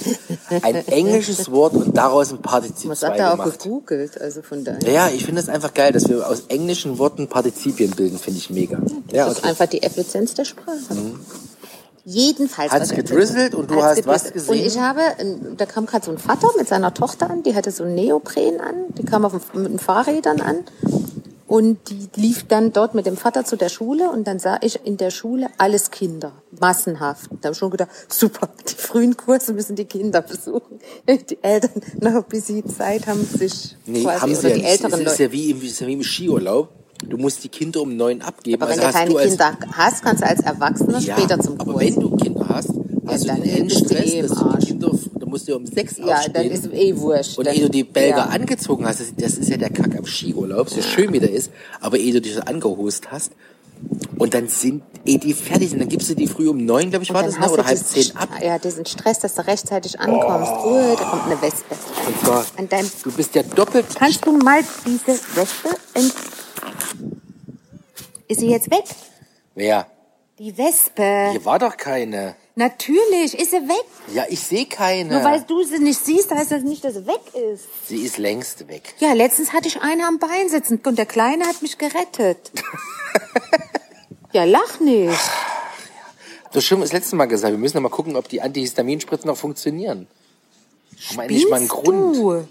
Ein 0.63 0.87
englisches 0.87 1.51
Wort 1.51 1.73
und 1.75 1.95
daraus 1.95 2.31
ein 2.31 2.41
Partizip 2.41 2.89
Was 2.89 3.01
2 3.01 3.07
hat 3.09 3.17
er 3.19 3.27
auch 3.33 3.37
gemacht. 3.37 3.59
gegoogelt, 3.61 4.19
also 4.19 4.41
von 4.41 4.63
daher. 4.63 4.79
Ja, 4.91 5.09
ich 5.09 5.23
finde 5.23 5.39
es 5.41 5.47
einfach 5.47 5.75
geil, 5.75 5.91
dass 5.91 6.09
wir 6.09 6.27
aus 6.27 6.45
englischen 6.47 6.97
Worten 6.97 7.27
Partizipien 7.27 7.91
bilden, 7.91 8.17
finde 8.17 8.39
ich 8.39 8.49
mega. 8.49 8.79
Ja, 9.11 9.25
Das 9.25 9.33
ist 9.33 9.37
okay. 9.39 9.45
Mhm. 9.45 9.49
einfach 9.51 9.65
die 9.67 9.83
Effizienz 9.83 10.33
der 10.33 10.45
Sprache. 10.45 10.77
Jedenfalls. 12.05 12.71
Hat's 12.71 12.89
was- 12.89 12.95
gedrizzelt 12.95 13.53
und 13.55 13.69
du 13.69 13.83
hast 13.83 14.05
was 14.07 14.31
gesehen? 14.33 14.49
Und 14.59 14.65
ich 14.65 14.79
habe, 14.79 15.01
ähm, 15.19 15.57
da 15.57 15.65
kam 15.67 15.85
gerade 15.85 16.05
so 16.05 16.11
ein 16.11 16.17
Vater 16.17 16.47
mit 16.57 16.67
seiner 16.67 16.93
Tochter 16.93 17.29
an, 17.29 17.43
die 17.43 17.53
hatte 17.55 17.69
so 17.71 17.83
einen 17.83 17.93
Neopren 17.95 18.59
an, 18.61 18.75
die 18.97 19.03
kam 19.03 19.25
auf 19.25 19.33
mit 19.53 19.67
den 19.67 19.79
Fahrrädern 19.79 20.41
an 20.41 20.57
und 21.47 21.77
die 21.89 22.07
lief 22.15 22.47
dann 22.47 22.73
dort 22.73 22.95
mit 22.95 23.05
dem 23.05 23.17
Vater 23.17 23.45
zu 23.45 23.55
der 23.55 23.69
Schule 23.69 24.09
und 24.09 24.25
dann 24.27 24.39
sah 24.39 24.57
ich 24.61 24.79
in 24.83 24.97
der 24.97 25.11
Schule 25.11 25.47
alles 25.57 25.91
Kinder, 25.91 26.31
massenhaft. 26.59 27.29
Da 27.41 27.47
habe 27.47 27.53
ich 27.53 27.59
schon 27.59 27.69
gedacht, 27.69 27.89
super, 28.07 28.49
die 28.67 28.73
frühen 28.73 29.15
Kurse 29.15 29.53
müssen 29.53 29.75
die 29.75 29.85
Kinder 29.85 30.21
besuchen. 30.21 30.79
Die 31.07 31.37
Eltern 31.43 31.81
noch 32.01 32.15
ein 32.15 32.23
bisschen 32.23 32.67
Zeit 32.67 33.05
haben 33.05 33.23
sich 33.23 33.75
Nee, 33.85 34.03
quasi, 34.03 34.19
haben 34.21 34.33
sie 34.35 34.39
oder 34.39 34.49
ja 34.49 34.55
die 34.55 34.63
älteren 34.63 34.93
Es 34.93 34.99
ist 34.99 35.05
Leute. 35.05 35.23
ja 35.23 35.31
wie 35.31 35.51
im, 35.51 35.57
es 35.57 35.63
ist 35.63 35.79
ja 35.81 35.87
wie 35.87 35.93
im 35.93 36.03
Skiurlaub. 36.03 36.69
Du 37.07 37.17
musst 37.17 37.43
die 37.43 37.49
Kinder 37.49 37.81
um 37.81 37.95
neun 37.95 38.21
abgeben. 38.21 38.63
Aber 38.63 38.71
wenn 38.71 38.79
also 38.79 38.91
du 38.91 38.97
keine 38.97 39.11
du 39.11 39.17
als, 39.17 39.29
Kinder 39.29 39.57
hast, 39.73 40.03
kannst 40.03 40.23
du 40.23 40.27
als 40.27 40.39
Erwachsener 40.39 40.99
ja, 40.99 41.15
später 41.15 41.39
zum 41.39 41.57
Kurs. 41.57 41.69
Aber 41.69 41.79
wenn 41.79 41.95
du 41.99 42.15
Kinder 42.15 42.47
hast, 42.49 42.71
hast 43.05 43.27
dann 43.29 43.37
du 43.37 43.43
den 43.43 43.57
Endstress, 43.57 44.13
eh 44.13 44.21
dass 44.23 44.31
du 44.31 44.49
die 44.57 44.65
Kinder, 44.65 44.91
musst 45.35 45.49
du 45.49 45.51
ja 45.51 45.57
um 45.57 45.65
sechs 45.65 45.97
ja, 45.97 46.05
aufstehen. 46.05 46.33
dann 46.33 46.49
ist 46.49 46.65
eh 46.71 46.95
wurscht. 46.95 47.37
Und 47.37 47.45
dann, 47.45 47.55
ehe 47.55 47.63
du 47.63 47.69
die 47.69 47.83
Belger 47.83 48.17
ja. 48.17 48.25
angezogen 48.25 48.85
hast, 48.85 49.01
das, 49.17 49.37
ist 49.37 49.49
ja 49.49 49.57
der 49.57 49.69
Kack 49.69 49.97
am 49.97 50.05
Skiurlaub, 50.05 50.69
so 50.69 50.81
schön 50.81 51.11
wie 51.11 51.19
der 51.19 51.31
ist, 51.31 51.51
aber 51.81 51.97
ehe 51.97 52.13
du 52.13 52.21
dich 52.21 52.35
so 52.35 52.41
angehost 52.41 53.11
hast, 53.11 53.33
und 54.17 54.33
dann 54.33 54.47
sind, 54.47 54.83
ehe 55.03 55.19
die 55.19 55.33
fertig 55.33 55.71
sind, 55.71 55.79
dann 55.79 55.89
gibst 55.89 56.09
du 56.09 56.15
die 56.15 56.27
früh 56.27 56.47
um 56.47 56.63
neun, 56.63 56.89
glaube 56.89 57.03
ich, 57.03 57.13
war 57.13 57.23
das, 57.23 57.37
ne? 57.37 57.49
oder 57.51 57.65
halb 57.65 57.77
zehn 57.77 58.15
ab. 58.15 58.29
Ja, 58.41 58.57
diesen 58.57 58.85
Stress, 58.85 59.19
dass 59.19 59.35
du 59.35 59.45
rechtzeitig 59.45 59.99
ankommst. 59.99 60.53
Oh, 60.63 60.95
da 60.97 61.03
kommt 61.03 61.25
eine 61.25 61.41
Wespe. 61.41 61.75
Und 62.07 62.19
zwar, 62.21 62.45
An 62.55 62.69
deinem, 62.69 62.89
du 63.03 63.11
bist 63.11 63.35
ja 63.35 63.43
doppelt, 63.43 63.85
kannst 63.93 64.25
du 64.25 64.31
mal 64.37 64.61
diese 64.85 65.19
Wespe 65.35 65.69
ent... 65.93 66.13
Ist 68.29 68.39
sie 68.39 68.49
jetzt 68.49 68.71
weg? 68.71 68.85
wer? 69.53 69.87
Die 70.39 70.57
Wespe. 70.57 71.31
Hier 71.31 71.45
war 71.45 71.59
doch 71.59 71.75
keine. 71.75 72.35
Natürlich, 72.57 73.37
ist 73.37 73.51
sie 73.51 73.57
weg. 73.57 73.85
Ja, 74.13 74.23
ich 74.29 74.39
sehe 74.39 74.65
keine. 74.65 75.09
Nur 75.09 75.23
weil 75.25 75.41
du 75.41 75.61
sie 75.63 75.79
nicht 75.79 76.03
siehst, 76.03 76.31
heißt 76.31 76.51
das 76.51 76.63
nicht, 76.63 76.85
dass 76.85 76.93
sie 76.93 77.05
weg 77.05 77.19
ist. 77.51 77.65
Sie 77.85 77.97
ist 77.97 78.17
längst 78.17 78.69
weg. 78.69 78.95
Ja, 78.99 79.11
letztens 79.11 79.51
hatte 79.51 79.67
ich 79.67 79.81
eine 79.81 80.07
am 80.07 80.19
Bein 80.19 80.47
sitzen 80.47 80.79
und 80.85 80.97
der 80.97 81.05
Kleine 81.05 81.45
hat 81.45 81.61
mich 81.61 81.77
gerettet. 81.77 82.53
ja, 84.31 84.45
lach 84.45 84.79
nicht. 84.79 85.19
Das 86.53 86.63
schon 86.63 86.79
das 86.79 86.93
letzte 86.93 87.17
Mal 87.17 87.25
gesagt, 87.25 87.51
wir 87.51 87.57
müssen 87.57 87.75
ja 87.75 87.81
mal 87.81 87.89
gucken, 87.89 88.15
ob 88.15 88.29
die 88.29 88.41
Antihistaminspritzen 88.41 89.27
noch 89.27 89.35
funktionieren. 89.35 90.07
Haben 91.09 91.17
wir 91.17 91.23
endlich 91.23 91.49
mal 91.49 91.57
einen 91.57 91.67
Grund. 91.67 92.15
Du? 92.15 92.47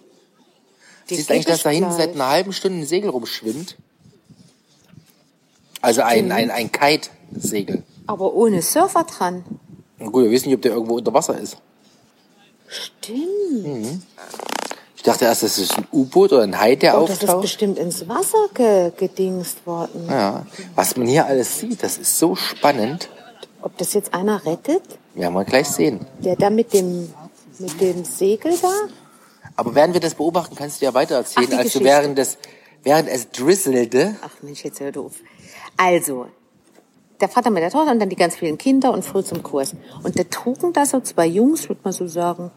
Siehst 1.06 1.30
eigentlich, 1.30 1.46
dass 1.46 1.62
da 1.62 1.70
hinten 1.70 1.92
seit 1.92 2.14
einer 2.14 2.28
halben 2.28 2.52
Stunde 2.52 2.80
ein 2.80 2.86
Segel 2.86 3.08
rumschwimmt? 3.08 3.78
Also 5.80 6.02
ein, 6.02 6.30
ein, 6.30 6.50
ein 6.50 6.70
Kite-Segel. 6.70 7.82
Aber 8.06 8.34
ohne 8.34 8.60
Surfer 8.60 9.04
dran. 9.04 9.44
Na 10.04 10.10
gut, 10.10 10.24
wir 10.24 10.30
wissen 10.30 10.48
nicht, 10.48 10.56
ob 10.56 10.62
der 10.62 10.72
irgendwo 10.72 10.96
unter 10.96 11.14
Wasser 11.14 11.38
ist. 11.38 11.56
Stimmt. 12.68 14.02
Ich 14.96 15.02
dachte 15.02 15.24
erst, 15.24 15.42
das 15.42 15.58
ist 15.58 15.76
ein 15.78 15.86
U-Boot 15.92 16.32
oder 16.32 16.42
ein 16.42 16.58
Hai, 16.58 16.76
der 16.76 16.98
Und 16.98 17.08
das 17.08 17.16
ist 17.18 17.24
auftaucht. 17.24 17.42
bestimmt 17.42 17.78
ins 17.78 18.06
Wasser 18.06 18.48
ge 18.52 18.92
gedingst 18.96 19.66
worden. 19.66 20.06
Ja, 20.08 20.44
was 20.74 20.96
man 20.96 21.06
hier 21.06 21.24
alles 21.24 21.58
sieht, 21.58 21.82
das 21.82 21.96
ist 21.96 22.18
so 22.18 22.36
spannend. 22.36 23.08
Ob 23.62 23.76
das 23.78 23.94
jetzt 23.94 24.12
einer 24.12 24.44
rettet? 24.44 24.82
Werden 25.14 25.32
wir 25.34 25.44
gleich 25.44 25.68
sehen. 25.68 26.06
Der 26.18 26.36
da 26.36 26.50
mit 26.50 26.74
dem, 26.74 27.10
mit 27.58 27.80
dem 27.80 28.04
Segel 28.04 28.54
da? 28.60 28.72
Aber 29.56 29.74
während 29.74 29.94
wir 29.94 30.00
das 30.02 30.14
beobachten, 30.14 30.54
kannst 30.54 30.82
du 30.82 30.84
ja 30.84 30.92
weiter 30.92 31.14
erzählen, 31.14 31.48
Ach, 31.54 31.58
als 31.58 31.72
du 31.72 31.80
während, 31.80 32.18
des, 32.18 32.36
während 32.82 33.08
es 33.08 33.30
drizzelte. 33.30 34.16
Ach 34.20 34.42
Mensch, 34.42 34.64
jetzt 34.64 34.80
hör 34.80 34.92
doof. 34.92 35.12
Also, 35.78 36.26
der 37.24 37.30
Vater 37.30 37.50
mit 37.50 37.62
der 37.62 37.70
Tochter 37.70 37.90
und 37.90 38.00
dann 38.00 38.10
die 38.10 38.16
ganz 38.16 38.36
vielen 38.36 38.58
Kinder 38.58 38.92
und 38.92 39.02
früh 39.02 39.24
zum 39.24 39.42
Kurs. 39.42 39.74
Und 40.02 40.18
da 40.18 40.24
trugen 40.24 40.74
da 40.74 40.84
so 40.84 41.00
zwei 41.00 41.26
Jungs, 41.26 41.68
würde 41.70 41.80
man 41.82 41.92
so 41.94 42.06
sagen, 42.06 42.50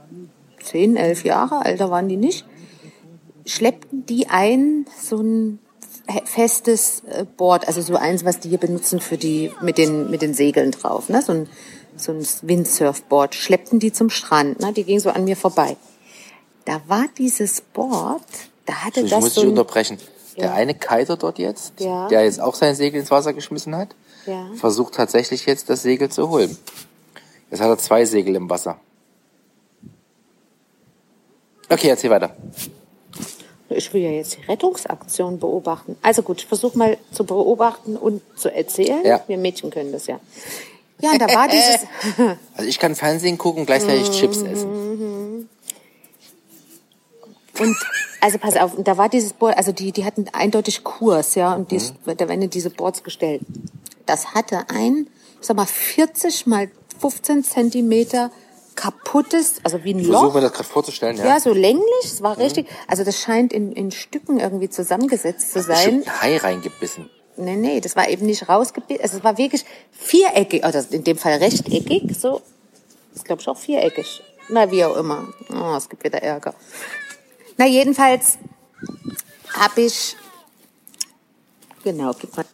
zehn, 0.62 0.98
elf 0.98 1.24
Jahre, 1.24 1.64
älter 1.64 1.90
waren 1.90 2.10
die 2.10 2.18
nicht, 2.18 2.46
schleppten 3.46 4.06
die 4.06 4.28
ein, 4.28 4.86
so 5.02 5.22
ein 5.22 5.60
festes 6.26 7.04
äh, 7.10 7.26
Board, 7.38 7.68
also 7.68 7.82
so 7.82 7.96
eins, 7.96 8.26
was 8.26 8.40
die 8.40 8.50
hier 8.50 8.58
benutzen 8.58 9.00
für 9.00 9.18
die, 9.18 9.52
mit 9.62 9.78
den, 9.78 10.10
mit 10.12 10.22
den 10.22 10.34
Segeln 10.34 10.72
drauf, 10.72 11.08
ne, 11.08 11.22
so 11.22 11.32
ein, 11.32 11.50
so 11.96 12.12
ein 12.12 12.26
Windsurfboard, 12.42 13.36
schleppten 13.36 13.80
die 13.80 13.94
zum 13.94 14.10
Strand, 14.10 14.60
ne, 14.60 14.74
die 14.74 14.84
ging 14.84 15.00
so 15.00 15.10
an 15.10 15.24
mir 15.24 15.38
vorbei. 15.38 15.78
Da 16.66 16.82
war 16.88 17.06
dieses 17.18 17.62
Board, 17.62 18.22
da 18.66 18.74
hatte 18.84 19.00
Ich 19.02 19.12
das 19.12 19.22
muss 19.22 19.36
so 19.36 19.42
dich 19.42 19.50
unterbrechen. 19.50 19.98
Der 20.38 20.54
eine 20.54 20.76
Kiter 20.76 21.18
dort 21.18 21.40
jetzt, 21.40 21.80
Ja. 21.80 22.08
der 22.10 22.26
jetzt 22.26 22.40
auch 22.40 22.54
sein 22.54 22.76
Segel 22.76 23.00
ins 23.00 23.10
Wasser 23.10 23.34
geschmissen 23.34 23.76
hat, 23.76 23.96
Ja. 24.28 24.48
versucht 24.56 24.94
tatsächlich 24.96 25.46
jetzt 25.46 25.70
das 25.70 25.82
Segel 25.82 26.10
zu 26.10 26.30
holen. 26.30 26.56
Jetzt 27.50 27.62
hat 27.62 27.70
er 27.70 27.78
zwei 27.78 28.06
Segel 28.06 28.36
im 28.36 28.50
Wasser. 28.50 28.80
Okay, 31.70 31.88
erzähl 31.90 32.10
weiter. 32.10 32.36
Ich 33.70 33.94
will 33.94 34.02
ja 34.02 34.12
jetzt 34.12 34.38
die 34.38 34.42
Rettungsaktion 34.46 35.40
beobachten. 35.40 35.98
Also 36.02 36.22
gut, 36.22 36.40
ich 36.40 36.46
versuche 36.46 36.78
mal 36.78 36.98
zu 37.12 37.26
beobachten 37.26 37.98
und 37.98 38.22
zu 38.38 38.54
erzählen. 38.54 39.06
Ja. 39.06 39.24
Wir 39.28 39.38
Mädchen 39.38 39.70
können 39.70 39.92
das 39.92 40.08
ja. 40.08 40.20
Ja, 41.00 41.12
und 41.12 41.22
da 41.22 41.28
war 41.28 41.48
dieses. 41.48 41.82
Also 42.56 42.70
ich 42.70 42.80
kann 42.80 42.96
Fernsehen 42.96 43.38
gucken, 43.38 43.66
gleichzeitig 43.66 44.10
Chips 44.12 44.42
essen. 44.42 45.50
Und 47.60 47.76
also 48.22 48.38
pass 48.40 48.56
auf, 48.56 48.74
und 48.76 48.88
da 48.88 48.98
war 48.98 49.10
dieses 49.10 49.34
Board, 49.34 49.58
also 49.58 49.72
die, 49.72 49.92
die 49.92 50.06
hatten 50.06 50.28
eindeutig 50.32 50.84
Kurs, 50.84 51.36
ja, 51.36 51.54
und 51.54 51.72
die, 51.72 51.78
Mhm. 51.78 52.18
da 52.18 52.28
werden 52.30 52.50
diese 52.50 52.70
Boards 52.70 53.04
gestellt. 53.04 53.42
Das 54.08 54.34
hatte 54.34 54.70
ein, 54.70 55.08
ich 55.40 55.46
sag 55.46 55.56
mal, 55.56 55.68
40 55.68 56.48
mal 56.48 56.72
15 57.00 57.44
Zentimeter 57.44 58.32
kaputtes, 58.76 59.56
also 59.64 59.84
wie 59.84 59.94
ein 59.94 60.00
Ich 60.00 60.08
Loch. 60.08 60.20
versuche 60.20 60.38
mir 60.38 60.42
das 60.42 60.54
gerade 60.54 60.70
vorzustellen, 60.70 61.18
ja. 61.18 61.26
Ja, 61.26 61.40
so 61.40 61.54
länglich, 61.54 61.84
es 62.04 62.22
war 62.22 62.38
richtig. 62.38 62.68
Also 62.88 63.04
das 63.04 63.20
scheint 63.20 63.52
in, 63.54 63.72
in 63.72 63.92
Stücken 63.92 64.40
irgendwie 64.40 64.70
zusammengesetzt 64.70 65.52
zu 65.52 65.62
sein. 65.62 66.04
Ein 66.06 66.22
Hai 66.22 66.38
reingebissen. 66.38 67.10
Nee, 67.38 67.56
nee, 67.56 67.82
das 67.82 67.96
war 67.96 68.10
eben 68.10 68.26
nicht 68.26 68.50
rausgebildet. 68.50 69.04
Also 69.04 69.18
es 69.18 69.24
war 69.24 69.38
wirklich 69.38 69.64
viereckig, 69.92 70.64
oder 70.66 70.84
in 70.92 71.04
dem 71.04 71.18
Fall 71.18 71.34
rechteckig, 71.34 72.18
so. 72.20 72.42
Das 73.14 73.24
glaube 73.24 73.42
ich 73.42 73.48
auch 73.48 73.58
viereckig. 73.58 74.24
Na, 74.50 74.72
wie 74.72 74.84
auch 74.86 74.96
immer. 74.96 75.28
Oh, 75.52 75.76
es 75.76 75.90
gibt 75.90 76.04
wieder 76.04 76.22
Ärger. 76.22 76.54
Na, 77.58 77.66
jedenfalls 77.66 78.38
habe 79.54 79.82
ich, 79.82 80.16
genau, 81.84 82.14
gib 82.20 82.36
mal. 82.38 82.46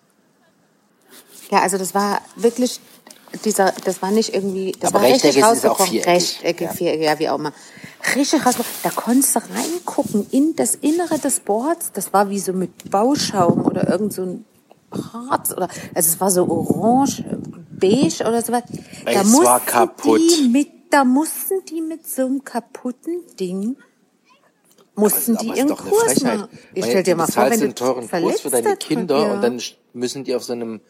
Ja, 1.54 1.62
also 1.62 1.78
das 1.78 1.94
war 1.94 2.20
wirklich, 2.36 2.80
dieser, 3.46 3.74
das 3.86 4.02
war 4.02 4.10
nicht 4.10 4.34
irgendwie, 4.34 4.72
das 4.80 4.92
Aber 4.92 5.04
war 5.04 5.10
richtig 5.12 5.38
ist 5.38 5.44
auch 5.44 5.52
rausgebrochen. 5.52 5.86
viereckig. 5.86 6.40
Rechteckig, 6.42 6.68
Ja. 6.68 6.74
viereckig, 6.74 7.06
ja, 7.06 7.20
wie 7.20 7.30
auch 7.30 7.38
immer. 7.38 7.54
Richtig 8.16 8.44
rausgebrochen. 8.44 8.80
Da 8.82 8.90
konntest 8.90 9.36
du 9.36 9.40
reingucken 9.40 10.26
in 10.32 10.56
das 10.56 10.74
Innere 10.74 11.20
des 11.20 11.42
Boards. 11.42 11.92
Das 11.94 12.12
war 12.12 12.32
wie 12.32 12.40
so 12.40 12.54
mit 12.54 12.90
Bauschaum 12.90 13.66
oder 13.66 13.88
irgend 13.88 14.14
so 14.14 14.24
ein 14.24 14.46
Harz 14.92 15.52
oder, 15.52 15.68
also 15.94 16.10
es 16.10 16.20
war 16.20 16.32
so 16.32 16.48
orange, 16.50 17.24
beige 17.70 18.22
oder 18.22 18.42
sowas. 18.42 18.64
Da 19.06 19.12
Es 19.12 19.18
war 19.18 19.24
mussten 19.26 19.66
kaputt. 19.68 20.22
Die 20.40 20.48
mit, 20.48 20.70
da 20.90 21.04
mussten 21.06 21.64
die 21.70 21.82
mit 21.82 22.08
so 22.08 22.26
einem 22.26 22.44
kaputten 22.44 23.22
Ding 23.40 23.78
mussten 24.96 25.38
Aber 25.38 25.44
die 25.54 25.60
ihren 25.60 25.76
Kurs 25.76 26.22
machen. 26.22 26.48
Ich 26.74 26.86
stell 26.86 27.04
dir 27.04 27.16
mal 27.16 27.28
vor, 27.28 27.50
wenn 27.50 27.60
du 27.60 27.66
einen 27.66 27.76
teuren 27.76 28.10
Kurs 28.10 28.42
für 28.42 28.50
deine 28.50 28.76
Kinder 28.78 29.20
ja. 29.20 29.34
und 29.34 29.42
dann 29.42 29.62
müssen 29.94 30.24
die 30.24 30.36
auf 30.36 30.44
so 30.44 30.54
einem, 30.54 30.82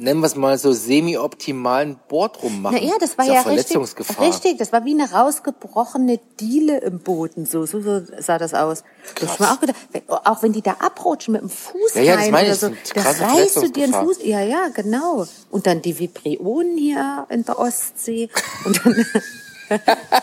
nennen 0.00 0.20
wir 0.20 0.26
es 0.26 0.34
mal 0.34 0.56
so 0.58 0.72
semi-optimalen 0.72 1.98
Board 2.08 2.42
rummachen. 2.42 2.78
Na 2.80 2.84
ja, 2.84 2.94
das 2.98 3.16
war 3.18 3.26
ist 3.26 3.32
ja 3.32 3.42
Verletzungsgefahr. 3.42 4.20
richtig, 4.20 4.44
richtig. 4.44 4.58
Das 4.58 4.72
war 4.72 4.84
wie 4.84 4.94
eine 4.94 5.10
rausgebrochene 5.10 6.18
Diele 6.40 6.78
im 6.78 7.00
Boden. 7.00 7.46
So, 7.46 7.66
so, 7.66 7.80
so 7.80 8.02
sah 8.18 8.38
das 8.38 8.54
aus. 8.54 8.82
Da 9.16 9.26
hab 9.26 9.34
ich 9.34 9.40
mir 9.40 9.52
auch 9.52 9.60
gedacht, 9.60 9.76
wenn, 9.92 10.02
auch 10.08 10.42
wenn 10.42 10.52
die 10.52 10.62
da 10.62 10.76
abrutschen 10.80 11.32
mit 11.32 11.42
dem 11.42 11.50
Fuß 11.50 11.94
Ja, 11.94 12.02
ja, 12.02 12.16
das 12.16 12.24
rein 12.24 12.32
meine 12.32 12.48
oder 12.48 12.56
so, 12.56 12.68
das 12.94 13.18
da 13.18 13.26
reißt 13.26 13.56
du 13.56 13.68
dir 13.68 13.86
den. 13.86 13.94
Fuß. 13.94 14.18
Ja, 14.24 14.40
ja, 14.40 14.68
genau. 14.74 15.26
Und 15.50 15.66
dann 15.66 15.82
die 15.82 15.98
Vibrionen 15.98 16.76
hier 16.78 17.26
in 17.28 17.44
der 17.44 17.58
Ostsee. 17.58 18.30
Und 18.64 18.84
dann, 18.84 18.94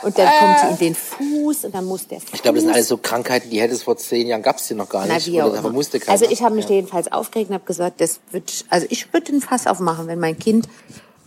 und 0.03 0.17
dann 0.17 0.27
kommt 0.39 0.57
die 0.63 0.71
in 0.71 0.77
den 0.77 0.95
Fuß 0.95 1.65
und 1.65 1.75
dann 1.75 1.85
muss 1.85 2.07
der 2.07 2.19
Fuß. 2.19 2.29
Ich 2.33 2.41
glaube, 2.41 2.57
das 2.57 2.65
sind 2.65 2.73
alles 2.73 2.87
so 2.87 2.97
Krankheiten, 2.97 3.49
die 3.49 3.61
hätte 3.61 3.73
es 3.73 3.83
vor 3.83 3.97
zehn 3.97 4.27
Jahren, 4.27 4.41
gab 4.41 4.57
es 4.57 4.67
die 4.67 4.73
noch 4.73 4.89
gar 4.89 5.05
Na, 5.07 5.15
nicht. 5.15 5.27
wie 5.27 5.41
auch 5.41 5.51
Oder 5.51 5.61
keiner. 5.61 6.09
Also 6.09 6.25
ich 6.29 6.41
habe 6.43 6.55
mich 6.55 6.65
ja. 6.65 6.75
jedenfalls 6.75 7.11
aufgeregt 7.11 7.49
und 7.49 7.55
habe 7.55 7.65
gesagt, 7.65 8.01
das 8.01 8.19
wird, 8.31 8.65
also 8.69 8.85
ich 8.89 9.13
würde 9.13 9.31
den 9.31 9.41
Fass 9.41 9.67
aufmachen, 9.67 10.07
wenn 10.07 10.19
mein 10.19 10.37
Kind 10.37 10.67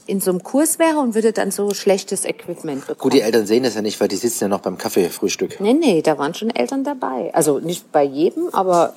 in 0.06 0.20
so 0.20 0.30
einem 0.30 0.42
Kurs 0.42 0.78
wäre 0.78 0.98
und 0.98 1.14
würde 1.14 1.32
dann 1.32 1.50
so 1.50 1.72
schlechtes 1.72 2.24
Equipment 2.24 2.80
bekommen. 2.80 2.98
Gut, 2.98 3.12
die 3.12 3.20
Eltern 3.20 3.46
sehen 3.46 3.62
das 3.62 3.74
ja 3.74 3.82
nicht, 3.82 4.00
weil 4.00 4.08
die 4.08 4.16
sitzen 4.16 4.44
ja 4.44 4.48
noch 4.48 4.60
beim 4.60 4.76
Kaffeefrühstück. 4.76 5.60
Nee, 5.60 5.72
nee, 5.74 6.02
da 6.02 6.18
waren 6.18 6.34
schon 6.34 6.50
Eltern 6.50 6.82
dabei. 6.84 7.32
Also 7.32 7.60
nicht 7.60 7.92
bei 7.92 8.02
jedem, 8.02 8.48
aber 8.52 8.94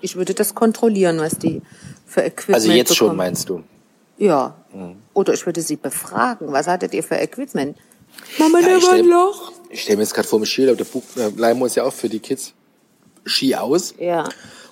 ich 0.00 0.16
würde 0.16 0.34
das 0.34 0.54
kontrollieren, 0.54 1.18
was 1.18 1.38
die 1.38 1.60
für 2.06 2.22
Equipment 2.22 2.54
Also 2.54 2.72
jetzt 2.72 2.96
schon, 2.96 3.08
bekommen. 3.08 3.18
meinst 3.18 3.48
du? 3.48 3.62
Ja. 4.18 4.54
Mhm. 4.72 4.96
Oder 5.14 5.34
ich 5.34 5.44
würde 5.46 5.60
sie 5.60 5.76
befragen, 5.76 6.52
was 6.52 6.66
hattet 6.66 6.94
ihr 6.94 7.02
für 7.02 7.16
Equipment? 7.16 7.76
Mama, 8.38 8.60
Ja, 8.60 8.68
da 8.68 8.76
ich 8.76 8.82
war 8.84 8.92
ein 8.92 8.98
stell- 9.00 9.10
Loch. 9.10 9.52
Ich 9.70 9.82
stelle 9.82 9.96
mir 9.96 10.02
jetzt 10.02 10.14
gerade 10.14 10.28
vor, 10.28 10.38
im 10.38 10.44
Skiurlaub, 10.44 10.76
da 10.78 10.84
buch- 10.84 11.02
da 11.16 11.30
leihen 11.34 11.58
wir 11.58 11.64
uns 11.64 11.74
ja 11.74 11.84
auch 11.84 11.92
für 11.92 12.08
die 12.08 12.18
Kids 12.20 12.52
Ski 13.24 13.54
aus. 13.54 13.94
Ja. 13.98 14.24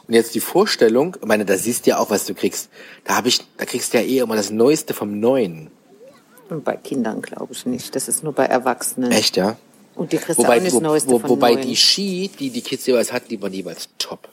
Und 0.06 0.14
jetzt 0.14 0.34
die 0.34 0.40
Vorstellung, 0.40 1.16
ich 1.20 1.26
meine, 1.26 1.44
da 1.44 1.56
siehst 1.56 1.86
du 1.86 1.90
ja 1.90 1.98
auch, 1.98 2.10
was 2.10 2.26
du 2.26 2.34
kriegst. 2.34 2.68
Da 3.04 3.16
habe 3.16 3.28
ich, 3.28 3.40
da 3.56 3.64
kriegst 3.64 3.94
du 3.94 3.98
ja 3.98 4.04
eh 4.04 4.18
immer 4.18 4.36
das 4.36 4.50
Neueste 4.50 4.92
vom 4.92 5.20
Neuen. 5.20 5.70
Und 6.48 6.64
bei 6.64 6.76
Kindern 6.76 7.22
glaube 7.22 7.52
ich 7.52 7.64
nicht. 7.64 7.94
Das 7.94 8.08
ist 8.08 8.24
nur 8.24 8.32
bei 8.32 8.44
Erwachsenen. 8.46 9.12
Echt, 9.12 9.36
ja? 9.36 9.56
Und 9.94 10.12
die 10.12 10.18
kriegst 10.18 10.38
Wobei, 10.38 10.54
du 10.58 10.60
auch 10.60 10.62
nicht 10.64 10.66
das 10.74 10.74
wo, 10.74 10.80
Neueste 10.80 11.10
wo, 11.10 11.18
von 11.20 11.30
wobei 11.30 11.52
Neuen. 11.54 11.66
die 11.68 11.76
Ski, 11.76 12.30
die 12.38 12.50
die 12.50 12.60
Kids 12.62 12.86
jeweils 12.86 13.12
hatten, 13.12 13.28
die 13.28 13.40
waren 13.40 13.52
jeweils 13.52 13.88
top. 13.98 14.28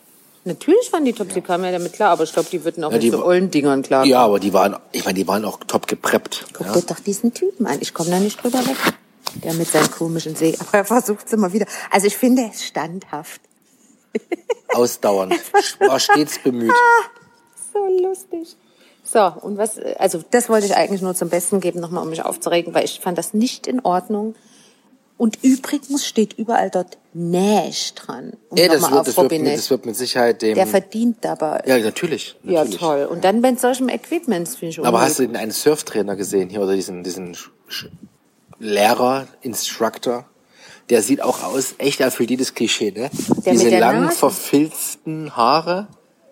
Natürlich 0.47 0.91
waren 0.93 1.05
die 1.05 1.13
top, 1.13 1.29
die 1.33 1.41
kamen 1.41 1.63
ja 1.65 1.71
damit 1.71 1.93
klar, 1.93 2.11
aber 2.11 2.23
ich 2.23 2.33
glaube, 2.33 2.49
die 2.51 2.63
würden 2.63 2.83
auch 2.83 2.91
Ja, 2.91 2.97
mit 2.99 3.11
so 3.11 3.23
ollen 3.23 3.51
Dingern 3.51 3.81
klar. 3.83 4.05
Ja, 4.05 4.19
aber 4.25 4.39
die 4.39 4.53
waren, 4.53 4.75
ich 4.91 5.05
meine, 5.05 5.15
die 5.15 5.27
waren 5.27 5.45
auch 5.45 5.59
top 5.67 5.87
gepreppt. 5.87 6.45
Guck 6.53 6.67
Ja? 6.67 6.73
dir 6.73 6.81
doch 6.81 6.99
diesen 6.99 7.33
Typen 7.33 7.67
an. 7.67 7.77
Ich 7.81 7.93
komme 7.93 8.09
da 8.09 8.19
nicht 8.19 8.41
drüber 8.41 8.59
weg. 8.65 8.77
Der 9.43 9.53
mit 9.53 9.67
seinem 9.67 9.91
komischen 9.91 10.35
See. 10.35 10.57
Aber 10.59 10.73
er 10.79 10.85
versucht 10.85 11.27
es 11.27 11.33
immer 11.33 11.51
wieder. 11.53 11.65
Also 11.91 12.07
ich 12.07 12.15
finde, 12.17 12.43
er 12.43 12.49
ist 12.51 12.63
standhaft. 12.63 13.41
Ausdauernd. 14.73 15.33
War 15.79 15.99
stets 15.99 16.39
bemüht. 16.39 16.71
So 17.73 17.79
lustig. 18.01 18.55
So, 19.03 19.21
und 19.41 19.57
was, 19.57 19.77
also 19.99 20.21
das 20.31 20.49
wollte 20.49 20.65
ich 20.65 20.75
eigentlich 20.75 21.01
nur 21.01 21.15
zum 21.15 21.29
Besten 21.29 21.59
geben, 21.61 21.79
nochmal 21.79 22.03
um 22.03 22.09
mich 22.09 22.23
aufzuregen, 22.25 22.73
weil 22.73 22.83
ich 22.85 22.99
fand 22.99 23.17
das 23.17 23.33
nicht 23.33 23.67
in 23.67 23.79
Ordnung. 23.85 24.35
Und 25.17 25.43
übrigens 25.43 26.05
steht 26.05 26.33
überall 26.37 26.69
dort 26.69 26.97
Nash 27.13 27.93
dran. 27.95 28.33
Um 28.49 28.57
Ja, 28.57 28.67
das 28.67 28.81
wird, 28.81 29.07
das, 29.07 29.17
wird 29.17 29.31
das 29.31 29.69
wird 29.71 29.85
mit 29.87 29.95
Sicherheit 29.95 30.41
dem. 30.43 30.53
Der 30.53 30.67
verdient 30.67 31.17
dabei. 31.21 31.63
ja, 31.65 31.79
natürlich. 31.79 32.35
Ja, 32.43 32.59
natürlich. 32.59 32.77
toll. 32.79 33.05
Und 33.05 33.23
dann 33.23 33.41
mit 33.41 33.59
solchem 33.59 33.89
Equipment 33.89 34.47
finde 34.47 34.67
ich 34.67 34.85
Aber 34.85 35.01
hast 35.01 35.17
du 35.17 35.25
den 35.25 35.35
einen 35.35 35.51
Surftrainer 35.51 36.15
gesehen 36.15 36.49
hier 36.49 36.61
oder 36.61 36.75
diesen, 36.75 37.03
diesen 37.03 37.35
Lehrer, 38.59 39.27
Instructor? 39.41 40.25
Der 40.89 41.01
sieht 41.01 41.21
auch 41.21 41.43
aus, 41.43 41.75
echt 41.79 41.99
erfüllt 41.99 42.29
jedes 42.29 42.53
Klischee, 42.53 42.91
ne? 42.91 43.09
Der 43.43 43.53
Diese 43.53 43.65
mit 43.65 43.73
der 43.73 43.79
lang 43.81 44.05
Nase? 44.05 44.17
verfilzten 44.17 45.35
Haare, 45.35 45.87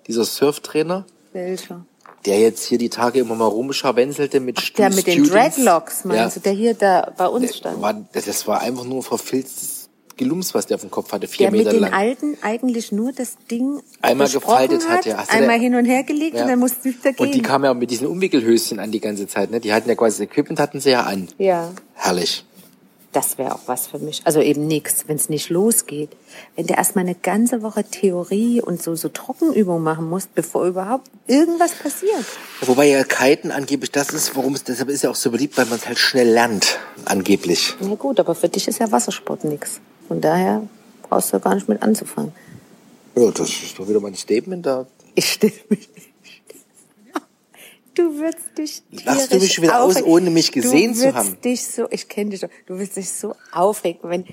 dieser 0.08 0.24
Surftrainer, 0.24 1.06
Welcher? 1.34 1.86
Der 2.25 2.39
jetzt 2.39 2.65
hier 2.65 2.77
die 2.77 2.89
Tage 2.89 3.20
immer 3.20 3.36
mal 3.36 3.46
rumscharwenzelte 3.46 4.39
mit 4.39 4.60
Stu- 4.60 4.77
Der 4.77 4.89
mit 4.89 5.05
den 5.08 5.25
Students. 5.25 5.55
Dreadlocks, 5.58 6.05
meinst 6.05 6.36
ja. 6.38 6.41
du, 6.41 6.50
der 6.50 6.53
hier 6.53 6.74
da 6.74 7.13
bei 7.17 7.27
uns 7.27 7.55
stand? 7.58 7.82
War, 7.82 7.94
das 8.13 8.48
war 8.48 8.62
einfach 8.62 8.84
nur 8.84 9.03
verfilztes 9.03 9.89
Gelums, 10.17 10.53
was 10.53 10.65
der 10.65 10.75
auf 10.75 10.82
dem 10.82 10.91
Kopf 10.91 11.12
hatte, 11.12 11.27
vier 11.27 11.48
der 11.48 11.51
mit 11.51 11.60
Meter 11.60 11.72
den 11.72 11.82
lang. 11.82 11.94
Alten 11.94 12.38
eigentlich 12.41 12.91
nur 12.94 13.12
das 13.12 13.36
Ding 13.51 13.82
Einmal 14.01 14.29
gefaltet 14.29 14.88
hat, 14.88 15.05
ja. 15.05 15.17
Einmal 15.27 15.58
da- 15.58 15.62
hin 15.63 15.75
und 15.75 15.84
her 15.86 16.03
gelegt 16.03 16.36
Ja. 16.38 16.44
und 16.44 16.48
dann 16.50 16.60
musste 16.60 16.77
du 16.89 16.98
wieder 16.98 17.12
gehen. 17.12 17.25
Und 17.27 17.36
die 17.36 17.41
kamen 17.41 17.65
ja 17.65 17.74
mit 17.74 17.91
diesen 17.91 18.08
Umwickelhöschen 18.08 18.79
an 18.79 18.91
die 18.91 19.01
ganze 19.01 19.27
Zeit, 19.27 19.51
ne? 19.51 19.60
Die 19.60 19.74
hatten 19.74 19.89
ja 19.89 19.96
quasi 19.96 20.24
das 20.24 20.32
Equipment 20.32 20.60
hatten 20.60 20.79
sie 20.79 20.91
ja 20.91 21.01
an. 21.03 21.27
ja, 21.38 21.72
Herrlich. 21.96 22.46
Das 23.15 23.38
wäre 23.38 23.55
auch 23.55 23.62
was 23.67 23.88
für 23.88 24.00
mich. 24.00 24.22
Also 24.25 24.41
eben 24.41 24.67
nix, 24.67 25.07
wenn 25.07 25.15
es 25.15 25.29
nicht 25.29 25.50
losgeht. 25.50 26.10
Wenn 26.55 26.67
der 26.67 26.77
erstmal 26.77 27.05
eine 27.05 27.15
ganze 27.15 27.62
Woche 27.62 27.86
Theorie 27.86 28.62
und 28.62 28.84
so, 28.84 28.95
so 28.95 29.07
Trockenübungen 29.07 29.81
machen 29.81 30.10
muss, 30.10 30.27
bevor 30.27 30.65
überhaupt 30.65 31.10
irgendwas 31.25 31.72
passiert. 31.72 32.25
Wobei 32.62 32.89
ja 32.89 33.03
Kiten 33.05 33.51
angeblich 33.51 33.91
das 33.91 34.10
ist, 34.10 34.36
warum 34.36 34.53
es, 34.53 34.65
deshalb 34.65 34.89
ist 34.89 35.03
ja 35.03 35.10
auch 35.10 35.15
so 35.15 35.31
beliebt, 35.31 35.57
weil 35.57 35.65
man 35.65 35.79
es 35.79 35.88
halt 35.88 35.98
schnell 35.98 36.29
lernt, 36.29 36.77
angeblich. 37.05 37.75
Na 37.79 37.95
gut, 37.95 38.19
aber 38.19 38.36
für 38.36 38.50
dich 38.50 38.67
ist 38.67 38.79
ja 38.79 38.91
Wassersport 38.91 39.45
nix. 39.45 39.79
Von 40.10 40.19
daher 40.19 40.67
brauchst 41.03 41.31
du 41.31 41.39
gar 41.39 41.55
nicht 41.55 41.69
mit 41.69 41.81
anzufangen. 41.81 42.34
Ja, 43.15 43.31
das 43.31 43.48
ist 43.48 43.79
doch 43.79 43.88
wieder 43.88 44.01
mein 44.01 44.15
Statement 44.15 44.65
da. 44.65 44.86
Ich 45.15 45.31
stelle 45.31 45.53
mich. 45.69 45.88
Du 47.95 48.17
würdest 48.17 48.57
dich 48.57 48.83
Lachst 49.05 49.33
du 49.33 49.39
mich 49.39 49.61
wieder 49.61 49.81
aus, 49.81 49.91
aufregen. 49.95 50.11
ohne 50.11 50.29
mich 50.29 50.51
gesehen 50.51 50.93
zu 50.93 51.13
haben? 51.13 51.39
dich 51.41 51.65
so, 51.65 51.87
ich 51.89 52.07
kenne 52.09 52.31
dich 52.31 52.41
schon, 52.41 52.49
du 52.65 52.77
wirst 52.77 52.97
dich 52.97 53.09
so 53.09 53.35
aufregen, 53.51 54.09
wenn 54.09 54.25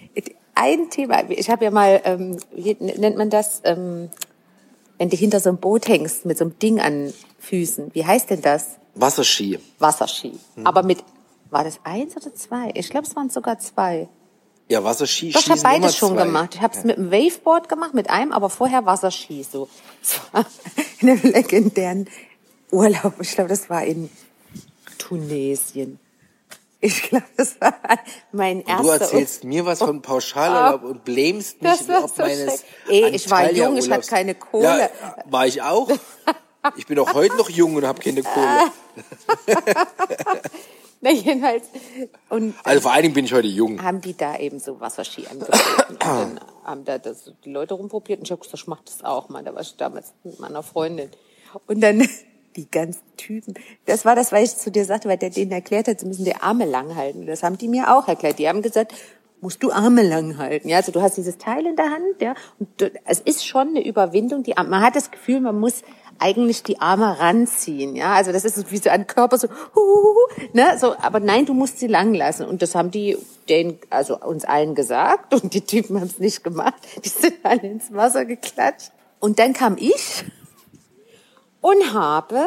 ein 0.54 0.90
Thema, 0.90 1.30
ich 1.30 1.48
habe 1.48 1.64
ja 1.64 1.70
mal, 1.70 2.00
ähm, 2.04 2.36
wie 2.54 2.76
nennt 2.80 3.16
man 3.16 3.30
das, 3.30 3.62
ähm, 3.64 4.10
wenn 4.98 5.08
du 5.10 5.16
hinter 5.16 5.40
so 5.40 5.48
einem 5.48 5.58
Boot 5.58 5.88
hängst 5.88 6.26
mit 6.26 6.38
so 6.38 6.44
einem 6.44 6.58
Ding 6.58 6.80
an 6.80 7.12
Füßen. 7.38 7.90
Wie 7.94 8.04
heißt 8.04 8.30
denn 8.30 8.42
das? 8.42 8.76
Wasserski. 8.94 9.58
Wasserski. 9.78 10.32
Hm. 10.54 10.66
Aber 10.66 10.82
mit, 10.82 10.98
war 11.50 11.64
das 11.64 11.80
eins 11.84 12.16
oder 12.16 12.34
zwei? 12.34 12.70
Ich 12.74 12.90
glaube, 12.90 13.06
es 13.06 13.16
waren 13.16 13.30
sogar 13.30 13.58
zwei. 13.58 14.08
Ja, 14.68 14.84
Wasserski 14.84 15.30
Doch, 15.32 15.40
ich 15.40 15.50
habe 15.50 15.60
beides 15.60 15.96
schon 15.96 16.14
zwei. 16.14 16.24
gemacht. 16.24 16.54
Ich 16.54 16.60
habe 16.60 16.76
es 16.76 16.84
mit 16.84 16.98
einem 16.98 17.10
Waveboard 17.10 17.68
gemacht, 17.68 17.94
mit 17.94 18.10
einem, 18.10 18.32
aber 18.32 18.48
vorher 18.48 18.86
Wasserski. 18.86 19.42
So. 19.42 19.68
Das 20.00 20.20
war 20.32 20.46
in 21.00 21.10
einem 21.10 21.22
legendären 21.32 22.08
Urlaub. 22.72 23.14
Ich 23.20 23.32
glaube, 23.34 23.50
das 23.50 23.70
war 23.70 23.84
in 23.84 24.10
Tunesien. 24.98 25.98
Ich 26.80 27.02
glaube, 27.04 27.26
das 27.36 27.60
war 27.60 27.74
mein 28.32 28.58
Und 28.62 28.68
erster 28.68 28.82
du 28.82 28.88
erzählst 29.04 29.44
mir 29.44 29.64
was 29.64 29.78
von 29.78 30.02
Pauschalurlaub 30.02 30.82
und 30.82 31.04
blämst 31.04 31.62
mich 31.62 31.70
ob 31.88 32.10
so 32.10 32.22
meines. 32.22 32.64
Ey, 32.88 33.10
ich 33.10 33.30
war 33.30 33.52
jung, 33.52 33.76
ich 33.76 33.82
hatte 33.84 33.90
Urlaubs. 33.90 34.06
keine 34.08 34.34
Kohle. 34.34 34.64
Ja, 34.64 34.90
war 35.26 35.46
ich 35.46 35.62
auch. 35.62 35.88
Ich 36.76 36.86
bin 36.86 36.96
auch 37.00 37.12
heute 37.12 37.36
noch 37.36 37.50
jung 37.50 37.74
und 37.74 37.84
habe 37.84 38.00
keine 38.00 38.22
Kohle. 38.22 38.70
Na, 41.00 41.10
jedenfalls. 41.10 41.64
Und 42.28 42.54
Also 42.62 42.82
vor 42.82 42.92
allen 42.92 43.02
Dingen 43.02 43.14
bin 43.14 43.24
ich 43.24 43.32
heute 43.32 43.48
jung. 43.48 43.82
haben 43.82 44.00
die 44.00 44.16
da 44.16 44.36
eben 44.36 44.60
so 44.60 44.78
Wasserski 44.80 45.26
angeboten. 45.26 45.96
dann 45.98 46.40
haben 46.64 46.84
da 46.84 46.98
das, 46.98 47.32
die 47.44 47.50
Leute 47.50 47.74
rumprobiert 47.74 48.20
und 48.20 48.26
ich 48.26 48.30
habe 48.30 48.40
gesagt, 48.40 48.58
ich 48.62 48.66
mach 48.68 48.80
das 48.84 49.02
auch 49.02 49.28
mal. 49.28 49.42
Da 49.42 49.52
war 49.54 49.62
ich 49.62 49.76
damals 49.76 50.12
mit 50.22 50.38
meiner 50.38 50.62
Freundin. 50.62 51.10
Und 51.66 51.80
dann 51.80 52.08
die 52.56 52.70
ganzen 52.70 53.02
Typen. 53.16 53.54
Das 53.86 54.04
war 54.04 54.14
das, 54.14 54.32
was 54.32 54.42
ich 54.42 54.56
zu 54.56 54.70
dir 54.70 54.84
sagte, 54.84 55.08
weil 55.08 55.18
der 55.18 55.30
denen 55.30 55.52
erklärt 55.52 55.88
hat, 55.88 56.00
sie 56.00 56.06
müssen 56.06 56.24
die 56.24 56.36
Arme 56.36 56.64
lang 56.64 56.96
halten. 56.96 57.26
Das 57.26 57.42
haben 57.42 57.58
die 57.58 57.68
mir 57.68 57.96
auch 57.96 58.08
erklärt. 58.08 58.38
Die 58.38 58.48
haben 58.48 58.62
gesagt, 58.62 58.92
musst 59.42 59.62
du 59.62 59.72
Arme 59.72 60.02
lang 60.02 60.38
halten. 60.38 60.68
Ja, 60.68 60.78
also 60.78 60.92
du 60.92 61.02
hast 61.02 61.16
dieses 61.16 61.36
Teil 61.36 61.66
in 61.66 61.76
der 61.76 61.90
Hand, 61.90 62.20
ja, 62.20 62.34
und 62.58 62.92
es 63.04 63.20
ist 63.20 63.46
schon 63.46 63.68
eine 63.68 63.84
Überwindung. 63.84 64.44
Die, 64.44 64.54
man 64.54 64.80
hat 64.80 64.96
das 64.96 65.10
Gefühl, 65.10 65.40
man 65.40 65.58
muss 65.58 65.82
eigentlich 66.18 66.62
die 66.62 66.80
Arme 66.80 67.18
ranziehen, 67.18 67.96
ja. 67.96 68.14
Also 68.14 68.32
das 68.32 68.44
ist 68.44 68.70
wie 68.70 68.76
so 68.76 68.88
ein 68.88 69.08
Körper 69.08 69.38
so, 69.38 69.48
huhuhu, 69.74 70.14
ne, 70.52 70.78
so. 70.78 70.96
Aber 70.96 71.18
nein, 71.18 71.44
du 71.44 71.54
musst 71.54 71.80
sie 71.80 71.88
lang 71.88 72.14
lassen. 72.14 72.46
Und 72.46 72.62
das 72.62 72.76
haben 72.76 72.92
die 72.92 73.18
den, 73.48 73.78
also 73.90 74.18
uns 74.18 74.44
allen 74.44 74.76
gesagt. 74.76 75.34
Und 75.42 75.52
die 75.54 75.62
Typen 75.62 76.00
haben 76.00 76.06
es 76.06 76.20
nicht 76.20 76.44
gemacht. 76.44 76.80
Die 77.04 77.08
sind 77.08 77.34
alle 77.42 77.62
ins 77.62 77.92
Wasser 77.92 78.24
geklatscht. 78.24 78.92
Und 79.18 79.40
dann 79.40 79.52
kam 79.52 79.76
ich 79.78 80.24
und 81.62 81.94
habe 81.94 82.46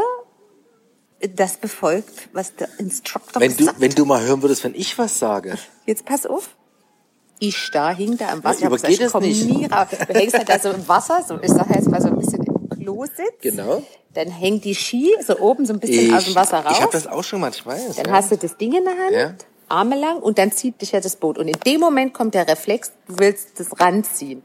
das 1.33 1.57
befolgt, 1.57 2.29
was 2.33 2.55
der 2.55 2.67
Instructor 2.77 3.41
Wenn 3.41 3.51
du, 3.51 3.57
gesagt 3.57 3.81
wenn 3.81 3.91
du 3.95 4.05
mal 4.05 4.21
hören 4.21 4.43
würdest, 4.43 4.63
wenn 4.63 4.75
ich 4.75 4.95
was 4.99 5.17
sage. 5.17 5.57
Jetzt 5.87 6.05
pass 6.05 6.27
auf. 6.27 6.49
Ich 7.39 7.69
da 7.71 7.89
hing 7.91 8.17
da 8.17 8.31
im 8.31 8.43
Wasser. 8.43 8.61
Ja, 8.61 8.67
Ich 8.67 8.73
gesagt, 8.73 8.93
ich 8.93 9.01
es 9.01 9.11
komm 9.11 9.23
nicht. 9.23 9.45
nie 9.49 9.65
raus. 9.65 9.87
Du 10.07 10.13
hängst 10.13 10.37
halt 10.37 10.47
da 10.47 10.59
so 10.59 10.69
im 10.71 10.87
Wasser, 10.87 11.23
so, 11.27 11.39
ich 11.41 11.49
sag 11.49 11.69
jetzt 11.73 11.89
mal 11.89 12.01
so 12.01 12.09
ein 12.09 12.17
bisschen 12.17 12.43
im 12.43 12.69
Klo-Sitz. 12.69 13.41
Genau. 13.41 13.81
Dann 14.13 14.29
hängt 14.29 14.63
die 14.63 14.75
Ski 14.75 15.13
so 15.25 15.37
oben 15.39 15.65
so 15.65 15.73
ein 15.73 15.79
bisschen 15.79 16.13
aus 16.13 16.25
dem 16.25 16.35
Wasser 16.35 16.59
raus. 16.59 16.73
ich 16.77 16.81
habe 16.81 16.91
das 16.93 17.07
auch 17.07 17.23
schon 17.23 17.41
mal, 17.41 17.49
ich 17.51 17.65
weiß. 17.65 17.95
dann 17.97 18.05
ja. 18.05 18.11
hast 18.13 18.31
du 18.31 18.37
das 18.37 18.55
Ding 18.57 18.73
in 18.73 18.83
der 18.85 18.93
Hand, 18.97 19.11
Ja. 19.11 19.33
Arme 19.67 19.99
lang 19.99 20.19
und 20.19 20.37
dann 20.37 20.51
zieht 20.51 20.79
dich 20.81 20.91
ja 20.91 21.01
das 21.01 21.15
Boot. 21.15 21.37
Und 21.37 21.47
in 21.47 21.59
dem 21.65 21.81
Moment 21.81 22.13
kommt 22.13 22.35
der 22.35 22.47
Reflex, 22.47 22.91
du 23.07 23.17
willst 23.17 23.59
das 23.59 23.79
ranziehen. 23.79 24.43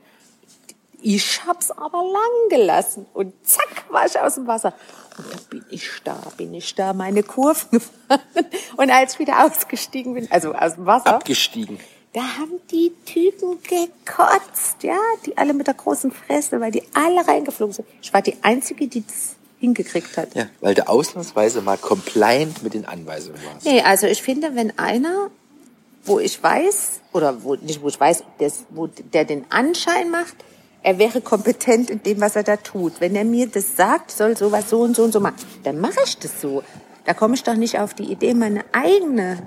Ich 1.02 1.44
hab's 1.46 1.70
aber 1.70 2.02
lang 2.02 2.48
gelassen 2.50 3.06
und 3.14 3.32
zack 3.46 3.84
war 3.90 4.06
ich 4.06 4.18
aus 4.18 4.34
dem 4.34 4.46
Wasser. 4.46 4.74
Und 5.16 5.32
da 5.32 5.38
bin 5.50 5.64
ich 5.70 5.88
da, 6.04 6.16
bin 6.36 6.54
ich 6.54 6.74
da 6.74 6.92
meine 6.92 7.22
Kurven 7.22 7.70
gefahren. 7.72 8.20
Und 8.76 8.90
als 8.90 9.14
ich 9.14 9.18
wieder 9.20 9.44
ausgestiegen 9.44 10.14
bin, 10.14 10.30
also 10.30 10.54
aus 10.54 10.74
dem 10.74 10.86
Wasser, 10.86 11.14
abgestiegen. 11.14 11.78
da 12.12 12.20
haben 12.20 12.60
die 12.70 12.92
Typen 13.04 13.58
gekotzt, 13.62 14.82
ja, 14.82 14.98
die 15.26 15.36
alle 15.36 15.52
mit 15.54 15.66
der 15.66 15.74
großen 15.74 16.10
Fresse, 16.10 16.60
weil 16.60 16.70
die 16.72 16.82
alle 16.94 17.26
reingeflogen 17.26 17.74
sind. 17.74 17.88
Ich 18.02 18.12
war 18.12 18.22
die 18.22 18.36
Einzige, 18.42 18.86
die 18.88 19.04
das 19.06 19.36
hingekriegt 19.60 20.16
hat. 20.16 20.34
Ja, 20.34 20.46
weil 20.60 20.74
du 20.74 20.88
ausnahmsweise 20.88 21.60
mal 21.60 21.76
compliant 21.76 22.62
mit 22.62 22.74
den 22.74 22.86
Anweisungen 22.86 23.38
warst. 23.44 23.66
Nee, 23.66 23.82
also 23.82 24.06
ich 24.06 24.22
finde, 24.22 24.54
wenn 24.54 24.78
einer, 24.78 25.30
wo 26.04 26.18
ich 26.18 26.42
weiß, 26.42 27.00
oder 27.12 27.42
wo, 27.44 27.56
nicht 27.56 27.82
wo 27.82 27.88
ich 27.88 28.00
weiß, 28.00 28.24
des, 28.40 28.64
wo 28.70 28.86
der 28.86 29.24
den 29.26 29.44
Anschein 29.50 30.10
macht, 30.10 30.34
er 30.82 30.98
wäre 30.98 31.20
kompetent 31.20 31.90
in 31.90 32.02
dem, 32.02 32.20
was 32.20 32.36
er 32.36 32.42
da 32.42 32.56
tut. 32.56 33.00
Wenn 33.00 33.14
er 33.16 33.24
mir 33.24 33.46
das 33.46 33.76
sagt, 33.76 34.10
soll 34.10 34.36
sowas 34.36 34.70
so 34.70 34.80
und 34.80 34.96
so 34.96 35.02
und 35.04 35.12
so 35.12 35.20
machen, 35.20 35.36
dann 35.64 35.78
mache 35.80 36.00
ich 36.04 36.18
das 36.18 36.40
so. 36.40 36.62
Da 37.04 37.14
komme 37.14 37.34
ich 37.34 37.42
doch 37.42 37.54
nicht 37.54 37.78
auf 37.78 37.94
die 37.94 38.10
Idee, 38.10 38.34
meine 38.34 38.64
eigene 38.72 39.38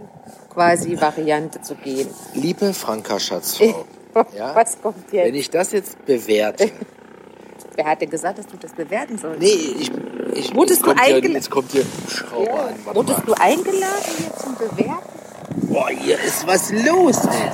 quasi 0.49 0.99
Variante 0.99 1.61
zu 1.61 1.75
gehen. 1.75 2.07
Liebe 2.33 2.73
Franka 2.73 3.19
Schatzfrau, 3.19 3.85
ja, 4.37 4.55
Was 4.55 4.79
kommt 4.81 5.11
jetzt? 5.11 5.25
wenn 5.27 5.35
ich 5.35 5.49
das 5.49 5.71
jetzt 5.71 6.05
bewerte, 6.05 6.69
Wer 7.75 7.85
hat 7.85 8.01
denn 8.01 8.09
gesagt, 8.11 8.37
dass 8.37 8.45
du 8.45 8.55
das 8.57 8.71
bewerten 8.73 9.17
sollst? 9.17 9.39
nee, 9.39 9.47
ich, 9.47 9.91
ich 10.35 10.55
Wurdest 10.55 10.81
jetzt 10.81 10.81
du 10.81 10.93
kommt 10.93 11.01
hier, 11.05 11.15
eingela- 11.17 11.33
jetzt 11.33 11.49
kommt 11.49 11.71
hier 11.71 11.81
ein 11.81 12.09
Schrauber 12.09 12.65
an. 12.65 12.75
Warte 12.85 12.95
Wurdest 12.99 13.21
du 13.25 13.33
eingeladen 13.33 14.11
hier 14.17 14.35
zum 14.37 14.55
Bewerten? 14.55 15.09
Boah, 15.73 15.89
hier 15.89 16.19
ist 16.23 16.45
was 16.45 16.71
los, 16.71 17.17
ey. 17.25 17.49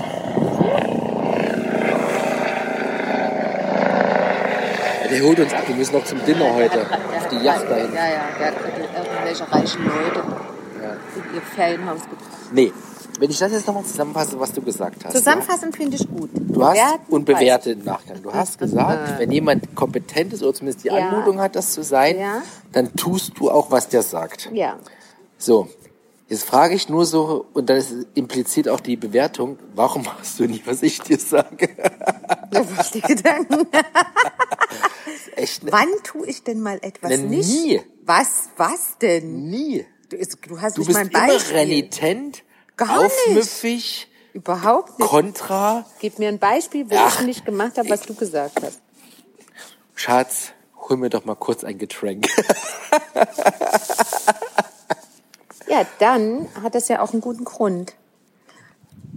Der 5.09 5.23
holt 5.23 5.39
uns 5.39 5.53
ab, 5.53 5.63
wir 5.67 5.75
müssen 5.75 5.93
noch 5.95 6.05
zum 6.05 6.23
Dinner 6.25 6.53
heute. 6.53 6.81
Auf 6.81 7.27
die 7.31 7.37
Yacht 7.37 7.69
dahin. 7.69 7.93
Ja, 7.93 8.07
ja, 8.09 8.23
der 8.37 8.47
hat 8.47 8.55
irgendwelche 9.07 9.51
reichen 9.51 9.83
Leute 9.85 10.23
in 11.15 11.35
ihr 11.35 11.41
Ferienhaus 11.41 12.01
gebracht. 12.01 12.29
Nee, 12.53 12.71
wenn 13.19 13.29
ich 13.29 13.37
das 13.37 13.51
jetzt 13.51 13.67
nochmal 13.67 13.83
zusammenfasse, 13.83 14.39
was 14.39 14.53
du 14.53 14.61
gesagt 14.61 15.03
hast. 15.03 15.15
Zusammenfassend 15.15 15.75
finde 15.75 15.97
ich 15.97 16.07
gut. 16.07 16.29
Du 16.33 16.63
hast 16.63 16.73
Bewerten, 16.73 17.11
und 17.13 17.25
bewerte 17.25 17.71
im 17.71 17.83
Nachgang. 17.83 18.21
Du 18.21 18.31
hast 18.33 18.57
gesagt, 18.59 19.19
wenn 19.19 19.31
jemand 19.31 19.75
kompetent 19.75 20.33
ist 20.33 20.43
oder 20.43 20.53
zumindest 20.53 20.83
die 20.85 20.89
Ja. 20.89 21.09
Anmutung 21.09 21.39
hat, 21.39 21.55
das 21.55 21.73
zu 21.73 21.83
sein, 21.83 22.17
Ja. 22.17 22.41
dann 22.71 22.95
tust 22.95 23.33
du 23.37 23.49
auch, 23.51 23.71
was 23.71 23.89
der 23.89 24.03
sagt. 24.03 24.49
Ja. 24.53 24.77
So, 25.37 25.67
jetzt 26.29 26.45
frage 26.45 26.75
ich 26.75 26.87
nur 26.87 27.05
so, 27.05 27.45
und 27.53 27.69
dann 27.69 27.77
ist 27.77 27.93
impliziert 28.13 28.69
auch 28.69 28.79
die 28.79 28.95
Bewertung, 28.95 29.57
warum 29.75 30.03
machst 30.03 30.39
du 30.39 30.45
nicht, 30.45 30.65
was 30.67 30.81
ich 30.83 31.01
dir 31.01 31.17
sage? 31.19 31.69
Ich 32.81 32.91
die 32.91 33.01
Gedanken. 33.01 33.67
Echt, 35.35 35.63
ne? 35.63 35.71
Wann 35.71 35.89
tue 36.03 36.27
ich 36.27 36.43
denn 36.43 36.61
mal 36.61 36.79
etwas 36.81 37.09
Ne, 37.11 37.17
nicht? 37.17 37.49
nie. 37.49 37.81
Was, 38.03 38.49
was 38.57 38.97
denn? 39.01 39.49
nie. 39.49 39.85
Du, 40.09 40.17
du 40.17 40.61
hast 40.61 40.77
Du 40.77 40.81
nicht 40.81 40.87
bist 40.87 40.97
mal 40.97 41.05
ein 41.05 41.09
immer 41.09 41.27
Beispiel. 41.33 41.57
renitent, 41.57 42.43
Gar 42.77 43.03
nicht. 43.03 43.15
aufmüffig, 43.27 44.07
Überhaupt 44.33 44.97
nicht. 44.99 45.07
kontra. 45.09 45.85
Gib 45.99 46.17
mir 46.19 46.29
ein 46.29 46.39
Beispiel, 46.39 46.89
wo 46.89 46.95
Ach. 46.97 47.19
ich 47.19 47.25
nicht 47.25 47.45
gemacht 47.45 47.77
habe, 47.77 47.89
was 47.89 48.01
du 48.01 48.13
gesagt 48.15 48.61
hast. 48.63 48.79
Schatz, 49.95 50.51
hol 50.77 50.97
mir 50.97 51.09
doch 51.09 51.25
mal 51.25 51.35
kurz 51.35 51.63
ein 51.63 51.77
Getränk. 51.77 52.27
Ja, 55.67 55.85
dann 55.99 56.47
hat 56.63 56.73
das 56.73 56.87
ja 56.87 56.99
auch 57.01 57.11
einen 57.13 57.21
guten 57.21 57.43
Grund. 57.43 57.93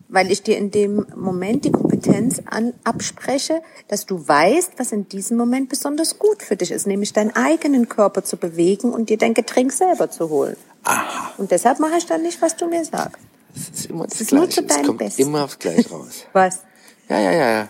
Weil 0.08 0.30
ich 0.30 0.42
dir 0.42 0.58
in 0.58 0.70
dem 0.70 1.06
Moment 1.16 1.64
die 1.64 1.70
Kompetenz 2.02 2.42
an, 2.46 2.74
abspreche, 2.84 3.62
dass 3.88 4.06
du 4.06 4.26
weißt, 4.26 4.72
was 4.78 4.92
in 4.92 5.08
diesem 5.08 5.36
Moment 5.36 5.68
besonders 5.68 6.18
gut 6.18 6.42
für 6.42 6.56
dich 6.56 6.70
ist, 6.70 6.86
nämlich 6.86 7.12
deinen 7.12 7.34
eigenen 7.34 7.88
Körper 7.88 8.24
zu 8.24 8.36
bewegen 8.36 8.92
und 8.92 9.08
dir 9.08 9.18
dein 9.18 9.34
Getränk 9.34 9.72
selber 9.72 10.10
zu 10.10 10.28
holen. 10.28 10.56
Aha. 10.84 11.32
Und 11.38 11.50
deshalb 11.50 11.78
mache 11.78 11.96
ich 11.98 12.06
dann 12.06 12.22
nicht, 12.22 12.42
was 12.42 12.56
du 12.56 12.66
mir 12.66 12.84
sagst. 12.84 13.22
Das 13.54 13.68
ist 13.80 13.86
immer 13.90 14.06
das, 14.06 14.32
nur 14.32 14.46
Gleiche. 14.46 14.50
zu 14.54 14.60
Es 14.62 14.66
deinem 14.66 14.86
kommt 14.86 14.98
Besten. 14.98 15.22
immer 15.22 15.44
aufs 15.44 15.58
Gleiche 15.58 15.88
raus. 15.90 16.24
Was? 16.32 16.60
Ja, 17.08 17.20
ja, 17.20 17.32
ja, 17.32 17.50
ja. 17.50 17.68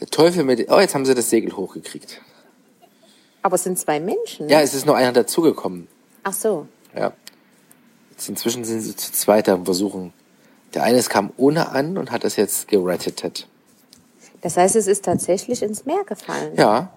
Der 0.00 0.06
Teufel 0.08 0.44
mit. 0.44 0.70
Oh, 0.70 0.78
jetzt 0.78 0.94
haben 0.94 1.06
sie 1.06 1.14
das 1.14 1.30
Segel 1.30 1.56
hochgekriegt. 1.56 2.20
Aber 3.40 3.54
es 3.56 3.62
sind 3.64 3.78
zwei 3.78 3.98
Menschen. 3.98 4.48
Ja, 4.48 4.60
es 4.60 4.74
ist 4.74 4.84
nur 4.86 4.94
einer 4.96 5.12
dazugekommen. 5.12 5.88
Ach 6.22 6.34
so. 6.34 6.66
Ja. 6.94 7.12
Jetzt 8.10 8.28
inzwischen 8.28 8.64
sind 8.64 8.82
sie 8.82 8.94
zu 8.94 9.10
zweit 9.10 9.48
am 9.48 9.64
Versuchen. 9.64 10.12
Der 10.74 10.82
eine 10.84 11.02
kam 11.02 11.32
ohne 11.36 11.70
an 11.70 11.96
und 11.98 12.10
hat 12.10 12.24
das 12.24 12.36
jetzt 12.36 12.68
gerettet. 12.68 13.48
Das 14.42 14.56
heißt, 14.56 14.76
es 14.76 14.86
ist 14.86 15.04
tatsächlich 15.04 15.62
ins 15.62 15.84
Meer 15.86 16.04
gefallen. 16.04 16.52
Ja. 16.56 16.92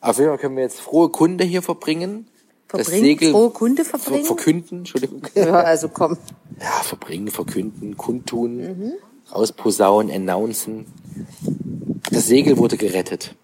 Auf 0.00 0.18
jeden 0.18 0.28
Fall 0.28 0.38
können 0.38 0.56
wir 0.56 0.64
jetzt 0.64 0.80
frohe 0.80 1.08
Kunde 1.08 1.44
hier 1.44 1.62
verbringen. 1.62 2.26
das 2.68 2.82
Verbringen? 2.88 3.04
Segel 3.04 3.30
Frohe 3.32 3.50
Kunde 3.50 3.84
verbringen? 3.84 4.24
Ver 4.24 4.34
verkünden, 4.36 4.78
Entschuldigung. 4.78 5.22
Ja, 5.34 5.52
also 5.60 5.88
komm. 5.88 6.18
Ja, 6.60 6.82
verbringen, 6.82 7.28
verkünden, 7.28 7.96
kundtun, 7.96 8.56
Mhm. 8.56 8.92
rausposaunen, 9.32 10.12
announcen. 10.14 10.86
Das 12.10 12.26
Segel 12.26 12.58
wurde 12.58 12.76
gerettet. 12.76 13.34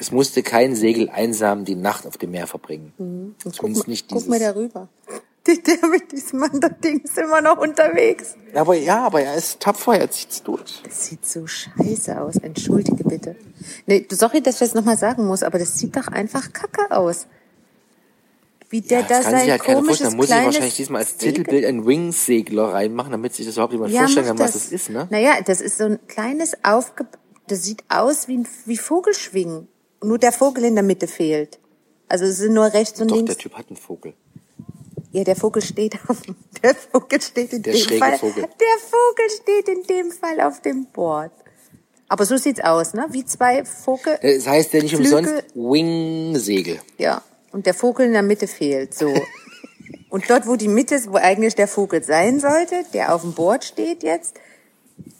Es 0.00 0.12
musste 0.12 0.42
kein 0.44 0.76
Segel 0.76 1.08
einsam 1.10 1.64
die 1.64 1.74
Nacht 1.74 2.06
auf 2.06 2.16
dem 2.16 2.30
Meer 2.30 2.46
verbringen. 2.46 2.92
Mhm. 2.98 3.34
Guck, 3.42 3.62
mal- 3.62 3.82
nicht 3.88 4.08
guck 4.08 4.28
mal 4.28 4.38
darüber. 4.38 4.88
Der, 5.48 5.88
mit 5.88 6.12
diesem 6.12 6.42
anderen 6.42 6.78
Ding 6.82 7.00
ist 7.00 7.16
immer 7.16 7.40
noch 7.40 7.56
unterwegs. 7.58 8.34
aber 8.54 8.74
ja, 8.74 9.06
aber 9.06 9.22
er 9.22 9.34
ist 9.34 9.60
tapfer, 9.60 9.98
er 9.98 10.10
zieht's 10.10 10.42
durch. 10.42 10.82
Das 10.84 11.06
sieht 11.06 11.24
so 11.24 11.46
scheiße 11.46 12.20
aus. 12.20 12.36
Entschuldige 12.36 13.02
bitte. 13.02 13.34
Nee, 13.86 14.06
sorry, 14.10 14.42
dass 14.42 14.56
ich 14.56 14.60
das 14.60 14.74
nochmal 14.74 14.98
sagen 14.98 15.26
muss, 15.26 15.42
aber 15.42 15.58
das 15.58 15.78
sieht 15.78 15.96
doch 15.96 16.08
einfach 16.08 16.52
kacke 16.52 16.90
aus. 16.94 17.26
wie 18.68 18.82
der 18.82 19.00
Ja, 19.00 19.06
da 19.06 19.14
das 19.14 19.24
kann 19.24 19.32
sich 19.34 19.40
sein 19.42 19.50
halt 19.52 19.62
keiner 19.62 19.78
komisches 19.78 19.98
vorstellen. 20.00 20.10
Da 20.12 20.16
muss 20.16 20.28
ich 20.28 20.44
wahrscheinlich 20.44 20.76
diesmal 20.76 21.00
als 21.00 21.10
Segel- 21.18 21.32
Titelbild 21.44 21.64
ein 21.64 21.86
Wings-Segler 21.86 22.74
reinmachen, 22.74 23.12
damit 23.12 23.34
sich 23.34 23.46
das 23.46 23.54
überhaupt 23.54 23.72
jemand 23.72 23.92
Ja, 23.92 24.00
vorstellen 24.00 24.26
kann, 24.26 24.38
was 24.38 24.52
das. 24.52 24.64
das 24.64 24.72
ist, 24.72 24.90
ne? 24.90 25.06
Naja, 25.10 25.40
das 25.44 25.60
ist 25.62 25.78
so 25.78 25.84
ein 25.84 25.98
kleines 26.08 26.52
aufge... 26.62 27.06
Das 27.46 27.64
sieht 27.64 27.82
aus 27.88 28.28
wie, 28.28 28.36
ein, 28.36 28.46
wie 28.66 28.76
Vogelschwingen. 28.76 29.68
Nur 30.04 30.18
der 30.18 30.32
Vogel 30.32 30.64
in 30.64 30.74
der 30.74 30.84
Mitte 30.84 31.06
fehlt. 31.06 31.58
Also 32.06 32.26
es 32.26 32.36
sind 32.36 32.52
nur 32.52 32.72
rechts 32.74 33.00
und 33.00 33.10
Doch, 33.10 33.16
links. 33.16 33.30
der 33.34 33.38
Typ 33.38 33.54
hat 33.54 33.68
einen 33.68 33.76
Vogel. 33.76 34.12
Ja, 35.12 35.24
der 35.24 35.36
Vogel 35.36 35.62
steht 35.62 35.96
auf 36.08 36.22
der 36.62 36.74
Vogel 36.74 37.20
steht 37.20 37.52
in 37.52 37.62
Der 37.62 37.72
dem 37.72 37.98
Fall. 37.98 38.18
Vogel. 38.18 38.42
Der 38.42 38.78
Vogel 38.80 39.30
steht 39.42 39.68
in 39.68 39.82
dem 39.84 40.10
Fall 40.12 40.40
auf 40.40 40.60
dem 40.60 40.86
Board. 40.86 41.32
Aber 42.08 42.24
so 42.24 42.36
sieht's 42.36 42.60
aus, 42.60 42.94
ne? 42.94 43.06
Wie 43.10 43.24
zwei 43.24 43.64
Vogel. 43.64 44.18
Das 44.22 44.46
heißt 44.46 44.72
ja 44.72 44.82
nicht 44.82 44.94
Flügel- 44.94 45.18
umsonst 45.18 45.44
Wing-Segel. 45.54 46.78
Ja. 46.98 47.22
Und 47.52 47.66
der 47.66 47.74
Vogel 47.74 48.06
in 48.06 48.12
der 48.12 48.22
Mitte 48.22 48.46
fehlt. 48.46 48.94
So. 48.94 49.12
Und 50.10 50.28
dort, 50.30 50.46
wo 50.46 50.56
die 50.56 50.68
Mitte 50.68 50.94
ist, 50.94 51.10
wo 51.12 51.16
eigentlich 51.16 51.54
der 51.54 51.68
Vogel 51.68 52.02
sein 52.02 52.40
sollte, 52.40 52.82
der 52.94 53.14
auf 53.14 53.20
dem 53.22 53.34
Board 53.34 53.64
steht 53.64 54.02
jetzt, 54.02 54.34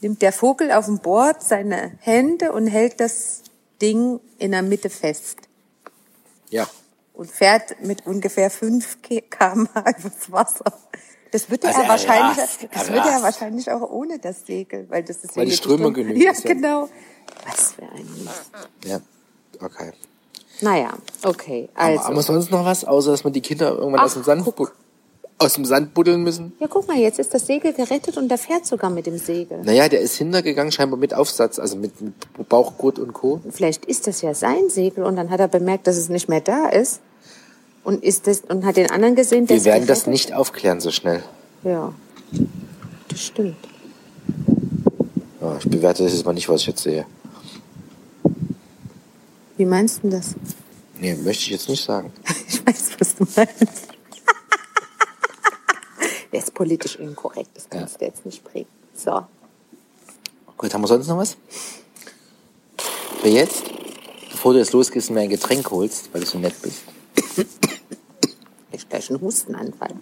nimmt 0.01 0.21
der 0.23 0.31
Vogel 0.31 0.71
auf 0.71 0.85
dem 0.85 0.97
Board 0.99 1.43
seine 1.43 1.91
Hände 1.99 2.51
und 2.53 2.65
hält 2.67 2.99
das 2.99 3.43
Ding 3.83 4.19
in 4.39 4.51
der 4.51 4.63
Mitte 4.63 4.89
fest. 4.89 5.37
Ja. 6.49 6.67
Und 7.19 7.29
fährt 7.29 7.81
mit 7.83 8.07
ungefähr 8.07 8.49
5 8.49 9.01
km 9.01 9.67
übers 9.75 10.31
Wasser. 10.31 10.73
Das 11.31 11.51
wird 11.51 11.65
Also 11.65 11.79
er 11.79 11.83
er 11.83 11.89
wahrscheinlich, 11.89 12.37
rast, 12.39 12.63
das 12.73 12.87
er 12.87 12.93
wird 12.93 13.05
er 13.05 13.11
rast. 13.11 13.23
wahrscheinlich 13.23 13.69
auch 13.71 13.81
ohne 13.91 14.17
das 14.19 14.45
Segel, 14.45 14.85
weil 14.89 15.03
das 15.03 15.17
ist 15.17 15.35
Weil 15.35 15.45
die 15.45 15.51
jede 15.51 15.61
Strömung 15.61 15.93
genügt 15.93 16.17
Ja, 16.17 16.31
ja. 16.31 16.39
genau. 16.53 16.89
Was 17.45 17.73
für 17.73 17.83
ein 17.83 18.07
Mist. 18.23 18.51
Ja. 18.85 19.01
Okay. 19.61 19.91
Naja, 20.61 20.93
okay, 21.23 21.69
Also. 21.75 22.03
Haben 22.05 22.15
wir 22.15 22.21
sonst 22.23 22.51
noch 22.51 22.63
was, 22.65 22.83
außer 22.85 23.11
dass 23.11 23.23
wir 23.23 23.31
die 23.31 23.41
Kinder 23.41 23.71
irgendwann 23.77 23.99
aus 23.99 24.11
Ach, 24.11 24.21
dem 24.21 24.23
Sand, 24.23 24.45
guck. 24.55 24.73
aus 25.37 25.53
dem 25.53 25.65
Sand 25.65 25.93
buddeln 25.93 26.23
müssen? 26.23 26.53
Ja, 26.59 26.67
guck 26.67 26.87
mal, 26.87 26.97
jetzt 26.97 27.19
ist 27.19 27.33
das 27.33 27.45
Segel 27.47 27.73
gerettet 27.73 28.17
und 28.17 28.29
der 28.29 28.37
fährt 28.37 28.65
sogar 28.65 28.89
mit 28.89 29.05
dem 29.05 29.17
Segel. 29.17 29.59
Naja, 29.63 29.87
der 29.89 29.99
ist 30.01 30.15
hintergegangen, 30.15 30.71
scheinbar 30.71 30.97
mit 30.99 31.13
Aufsatz, 31.13 31.59
also 31.59 31.75
mit, 31.77 31.99
mit 32.01 32.49
Bauchgurt 32.49 32.97
und 32.97 33.13
Co. 33.13 33.39
Vielleicht 33.51 33.85
ist 33.85 34.07
das 34.07 34.21
ja 34.21 34.33
sein 34.33 34.69
Segel 34.69 35.03
und 35.03 35.15
dann 35.17 35.29
hat 35.29 35.39
er 35.41 35.47
bemerkt, 35.49 35.85
dass 35.87 35.97
es 35.97 36.09
nicht 36.09 36.27
mehr 36.29 36.41
da 36.41 36.67
ist 36.69 37.01
und 37.89 38.03
ist 38.03 38.27
das 38.27 38.41
und 38.41 38.65
hat 38.65 38.77
den 38.77 38.91
anderen 38.91 39.15
gesehen, 39.15 39.47
der 39.47 39.57
Wir 39.57 39.65
werden 39.65 39.87
das 39.87 40.05
nicht 40.05 40.31
aufklären 40.31 40.79
so 40.79 40.91
schnell. 40.91 41.23
Ja, 41.63 41.91
das 43.07 43.19
stimmt. 43.19 43.57
Ja, 45.41 45.57
ich 45.57 45.67
bewerte 45.67 46.03
das 46.03 46.13
jetzt 46.13 46.23
mal 46.23 46.33
nicht, 46.33 46.47
was 46.47 46.61
ich 46.61 46.67
jetzt 46.67 46.83
sehe. 46.83 47.07
Wie 49.57 49.65
meinst 49.65 50.03
du 50.03 50.09
das? 50.09 50.35
Nee, 50.99 51.15
möchte 51.15 51.45
ich 51.45 51.49
jetzt 51.49 51.67
nicht 51.67 51.83
sagen. 51.83 52.13
Ich 52.47 52.65
weiß, 52.65 52.91
was 52.99 53.15
du 53.15 53.25
meinst. 53.35 53.87
Der 56.31 56.39
ist 56.39 56.53
politisch 56.53 56.97
inkorrekt, 56.97 57.49
das 57.55 57.67
kannst 57.69 57.99
du 57.99 58.05
jetzt 58.05 58.23
nicht 58.25 58.43
bringen. 58.43 58.67
So. 58.93 59.23
Gut, 60.57 60.73
haben 60.73 60.81
wir 60.81 60.87
sonst 60.87 61.07
noch 61.07 61.17
was? 61.17 61.37
Für 63.21 63.29
jetzt, 63.29 63.63
bevor 64.29 64.53
du 64.53 64.59
jetzt 64.59 64.73
losgehst 64.73 65.09
und 65.09 65.15
mir 65.15 65.21
ein 65.21 65.29
Getränk 65.29 65.71
holst, 65.71 66.09
weil 66.13 66.21
du 66.21 66.27
so 66.27 66.37
nett 66.37 66.53
bist. 66.61 66.81
Ich 68.71 68.87
gleich 68.87 69.09
einen 69.09 69.21
Hustenanfall, 69.21 69.93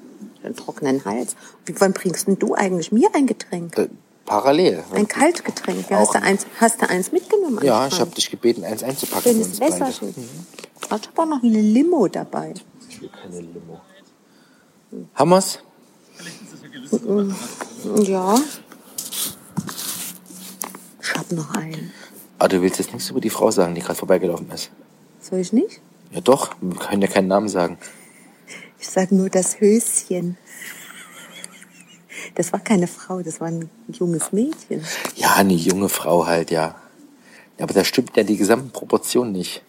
einen 0.44 0.56
trockenen 0.56 1.04
Hals. 1.06 1.36
Wie 1.66 1.80
wann 1.80 1.94
bringst 1.94 2.28
denn 2.28 2.38
du 2.38 2.54
eigentlich 2.54 2.92
mir 2.92 3.10
ein 3.14 3.26
Getränk? 3.26 3.78
Äh, 3.78 3.88
parallel. 4.26 4.84
Ein 4.94 5.08
Kaltgetränk. 5.08 5.90
Ja, 5.90 6.00
hast, 6.00 6.16
du 6.16 6.22
eins, 6.22 6.46
hast 6.60 6.82
du 6.82 6.90
eins 6.90 7.12
mitgenommen? 7.12 7.64
Ja, 7.64 7.88
ich 7.88 8.00
habe 8.00 8.12
dich 8.12 8.30
gebeten, 8.30 8.66
eins 8.66 8.84
einzupacken. 8.84 9.32
Schönes. 9.32 9.60
Wässerchen. 9.60 10.14
Ich 10.82 10.92
habe 10.92 11.02
auch 11.16 11.26
noch 11.26 11.44
eine 11.44 11.62
Limo 11.62 12.08
dabei. 12.08 12.54
Ich 12.90 13.02
will 13.02 13.10
keine 13.10 13.40
Limo. 13.40 13.82
Haben 15.16 15.30
wir's? 15.30 15.60
Ja. 18.06 18.36
Ich 21.02 21.14
hab 21.16 21.32
noch 21.32 21.54
einen. 21.56 21.92
Ah, 22.40 22.48
du 22.48 22.62
willst 22.62 22.80
jetzt 22.80 22.94
nichts 22.94 23.10
über 23.10 23.20
die 23.20 23.30
Frau 23.30 23.50
sagen, 23.50 23.76
die 23.76 23.82
gerade 23.82 23.98
vorbeigelaufen 23.98 24.50
ist. 24.52 24.72
Soll 25.22 25.40
ich 25.40 25.54
nicht? 25.54 25.82
Ja 26.12 26.22
doch, 26.22 26.52
wir 26.62 26.78
können 26.78 27.02
ja 27.02 27.08
keinen 27.08 27.28
Namen 27.28 27.50
sagen. 27.50 27.78
Ich 28.88 28.94
sag 28.94 29.12
nur 29.12 29.30
das 29.30 29.60
Höschen. 29.60 30.38
Das 32.36 32.54
war 32.54 32.62
keine 32.62 32.88
Frau, 32.88 33.22
das 33.22 33.42
war 33.42 33.48
ein 33.48 33.70
junges 33.90 34.32
Mädchen. 34.32 34.82
Ja, 35.18 35.34
eine 35.36 35.54
junge 35.54 35.90
Frau 35.90 36.26
halt, 36.26 36.52
ja. 36.52 36.76
Aber 37.60 37.74
da 37.74 37.84
stimmt 37.84 38.16
ja 38.16 38.24
die 38.24 38.38
gesamten 38.38 38.72
Proportionen 38.72 39.34
nicht. 39.34 39.62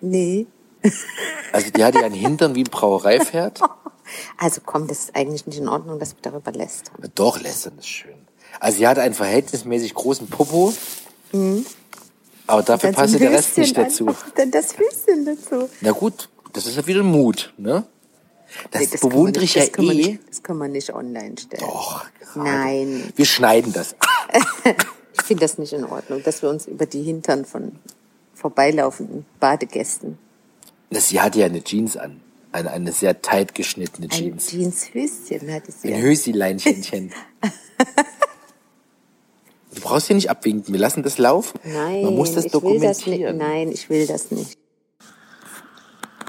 Nee. 0.00 0.46
Also 1.52 1.70
die 1.70 1.84
hatte 1.84 2.00
ja 2.00 2.06
einen 2.06 2.14
Hintern 2.16 2.56
wie 2.56 2.64
ein 2.64 2.70
Brauereipferd. 2.70 3.60
Also 4.38 4.60
komm, 4.64 4.86
das 4.86 5.00
ist 5.00 5.16
eigentlich 5.16 5.48
nicht 5.48 5.58
in 5.58 5.66
Ordnung, 5.66 5.98
dass 5.98 6.10
wir 6.10 6.22
darüber 6.22 6.52
lästern. 6.52 6.94
Ja, 7.02 7.08
Doch, 7.16 7.40
lästern 7.40 7.76
ist 7.76 7.88
schön. 7.88 8.14
Also 8.60 8.78
sie 8.78 8.86
hatte 8.86 9.00
einen 9.00 9.14
verhältnismäßig 9.14 9.94
großen 9.94 10.28
Popo. 10.28 10.72
Aber 12.46 12.62
dafür 12.62 12.90
Mhm. 12.90 12.94
So 12.94 13.00
passte 13.00 13.16
ein 13.16 13.20
der 13.20 13.30
Rest 13.32 13.58
nicht 13.58 13.76
dazu. 13.76 14.06
Dann 14.36 14.52
das 14.52 14.78
Höschen 14.78 15.24
dazu. 15.24 15.68
Na 15.80 15.90
gut, 15.90 16.28
das 16.56 16.66
ist 16.66 16.76
ja 16.76 16.86
wieder 16.86 17.02
Mut, 17.02 17.52
ne? 17.56 17.84
Das, 18.70 18.80
Nee, 18.80 18.88
man 19.02 19.10
bewundere 19.10 19.44
ich 19.44 19.54
ja 19.54 19.66
das 19.66 19.78
eh. 19.78 19.82
nicht- 19.94 20.20
Das 20.28 20.42
kann 20.42 20.56
man 20.56 20.72
nicht 20.72 20.92
online 20.94 21.34
stellen. 21.38 21.62
Doch, 21.62 22.06
gerade. 22.20 22.48
Nein, 22.48 23.12
Wir 23.16 23.26
schneiden 23.26 23.72
das. 23.72 23.94
ich 25.14 25.22
finde 25.24 25.40
das 25.42 25.58
nicht 25.58 25.72
in 25.72 25.84
Ordnung, 25.84 26.22
dass 26.22 26.42
wir 26.42 26.48
uns 26.48 26.66
über 26.66 26.86
die 26.86 27.02
Hintern 27.02 27.44
von 27.44 27.72
vorbeilaufenden 28.34 29.26
Badegästen 29.40 30.18
Das, 30.90 31.08
sie 31.08 31.20
hatte 31.20 31.40
ja 31.40 31.46
eine 31.46 31.62
Jeans 31.62 31.96
an. 31.96 32.20
Eine, 32.52 32.70
eine 32.70 32.92
sehr 32.92 33.20
tight 33.20 33.54
geschnittene 33.54 34.06
ein 34.06 34.10
Jeans. 34.10 34.46
Jeanshöschen 34.50 35.52
hatte 35.52 35.72
sie. 35.72 35.88
Ein 35.88 36.00
ja. 36.00 36.06
Hösileinchen. 36.06 37.12
Du 39.74 39.82
brauchst 39.82 40.06
hier 40.06 40.16
nicht 40.16 40.30
abwinken. 40.30 40.72
Wir 40.72 40.80
lassen 40.80 41.02
das 41.02 41.18
laufen. 41.18 41.58
Nein, 41.62 42.02
Man 42.02 42.14
muss 42.14 42.32
das 42.34 42.46
ich 42.46 42.54
will 42.54 42.80
das 42.80 42.98
nicht. 43.06 43.06
dokumentieren. 43.20 43.36
Nein, 43.36 43.70
ich 43.72 43.90
will 43.90 44.06
das 44.06 44.30
nicht. 44.30 44.56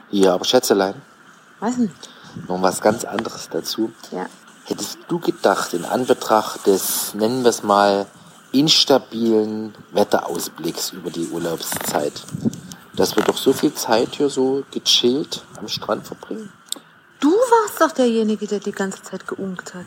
Ja, 0.09 0.33
aber 0.33 0.45
Schätzelein, 0.45 0.95
Was 1.59 1.75
denn? 1.75 1.91
noch 2.47 2.61
was 2.61 2.81
ganz 2.81 3.03
anderes 3.05 3.49
dazu. 3.49 3.91
Ja. 4.11 4.25
Hättest 4.65 4.97
du 5.07 5.19
gedacht, 5.19 5.73
in 5.73 5.85
Anbetracht 5.85 6.65
des, 6.67 7.13
nennen 7.13 7.43
wir 7.43 7.49
es 7.49 7.63
mal, 7.63 8.05
instabilen 8.51 9.73
Wetterausblicks 9.91 10.91
über 10.91 11.09
die 11.09 11.27
Urlaubszeit, 11.29 12.13
dass 12.95 13.15
wir 13.15 13.23
doch 13.23 13.37
so 13.37 13.53
viel 13.53 13.73
Zeit 13.73 14.15
hier 14.15 14.29
so 14.29 14.63
gechillt 14.71 15.43
am 15.57 15.67
Strand 15.67 16.05
verbringen? 16.05 16.51
Du 17.19 17.29
warst 17.31 17.81
doch 17.81 17.91
derjenige, 17.91 18.45
der 18.47 18.59
die 18.59 18.71
ganze 18.71 19.01
Zeit 19.03 19.27
geunkt 19.27 19.73
hat. 19.73 19.85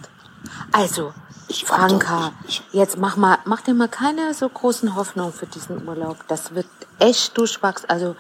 Also, 0.72 1.12
Ich 1.48 1.68
war 1.68 1.78
Franka, 1.88 2.18
doch- 2.42 2.48
ich- 2.48 2.62
jetzt 2.72 2.96
mach 2.96 3.16
mal, 3.16 3.38
mach 3.44 3.60
dir 3.60 3.74
mal 3.74 3.88
keine 3.88 4.32
so 4.34 4.48
großen 4.48 4.94
Hoffnungen 4.94 5.32
für 5.32 5.46
diesen 5.46 5.86
Urlaub. 5.86 6.16
Das 6.28 6.54
wird 6.54 6.66
echt 6.98 7.36
durchwachsen. 7.38 7.88
Also, 7.90 8.16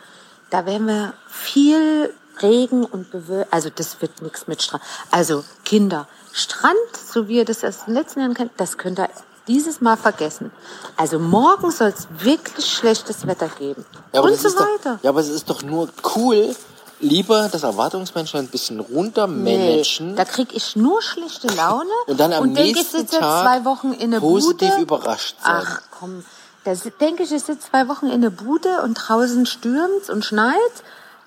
da 0.50 0.66
werden 0.66 0.86
wir 0.86 1.14
viel 1.28 2.12
Regen 2.42 2.84
und 2.84 3.10
Bewölkung. 3.10 3.52
Also, 3.52 3.70
das 3.74 4.00
wird 4.00 4.22
nichts 4.22 4.46
mit 4.46 4.62
Strand. 4.62 4.82
Also, 5.10 5.44
Kinder, 5.64 6.08
Strand, 6.32 6.76
so 6.94 7.28
wie 7.28 7.36
ihr 7.36 7.44
das 7.44 7.64
aus 7.64 7.84
den 7.86 7.94
letzten 7.94 8.20
Jahren 8.20 8.34
kennt, 8.34 8.52
das 8.56 8.78
könnt 8.78 8.98
ihr 8.98 9.08
dieses 9.46 9.80
Mal 9.80 9.96
vergessen. 9.96 10.50
Also, 10.96 11.18
morgen 11.18 11.70
soll 11.70 11.88
es 11.88 12.06
wirklich 12.24 12.66
schlechtes 12.66 13.26
Wetter 13.26 13.48
geben. 13.48 13.84
Ja, 14.12 14.20
aber 14.20 14.30
und 14.30 14.38
so 14.38 14.48
ist 14.48 14.58
doch, 14.58 14.66
weiter. 14.66 14.98
ja, 15.02 15.10
aber 15.10 15.20
es 15.20 15.28
ist 15.28 15.50
doch 15.50 15.62
nur 15.62 15.88
cool, 16.16 16.54
lieber 17.00 17.48
das 17.50 17.62
Erwartungsmanagement 17.62 18.48
ein 18.48 18.50
bisschen 18.50 18.80
runtermanagen. 18.80 20.10
Nee, 20.10 20.14
da 20.16 20.24
krieg 20.24 20.54
ich 20.54 20.76
nur 20.76 21.02
schlechte 21.02 21.48
Laune 21.48 21.90
Und 22.06 22.20
dann 22.20 22.32
am 22.32 22.42
und 22.42 22.58
ich 22.58 22.74
nächsten 22.74 22.98
sitze 22.98 23.18
Tag 23.18 23.42
zwei 23.44 23.64
Wochen 23.64 23.92
in 23.92 24.10
der 24.10 24.20
positiv 24.20 24.70
Bude. 24.70 24.82
überrascht 24.82 25.36
sein. 25.42 25.62
Ach 25.66 25.80
komm, 25.98 26.24
da 26.64 26.74
denke 27.00 27.22
ich, 27.22 27.32
ich 27.32 27.42
sitze 27.42 27.70
zwei 27.70 27.88
Wochen 27.88 28.06
in 28.06 28.20
der 28.20 28.30
Bude 28.30 28.82
und 28.82 28.94
draußen 28.94 29.46
stürmt's 29.46 30.10
und 30.10 30.24
schneit 30.24 30.56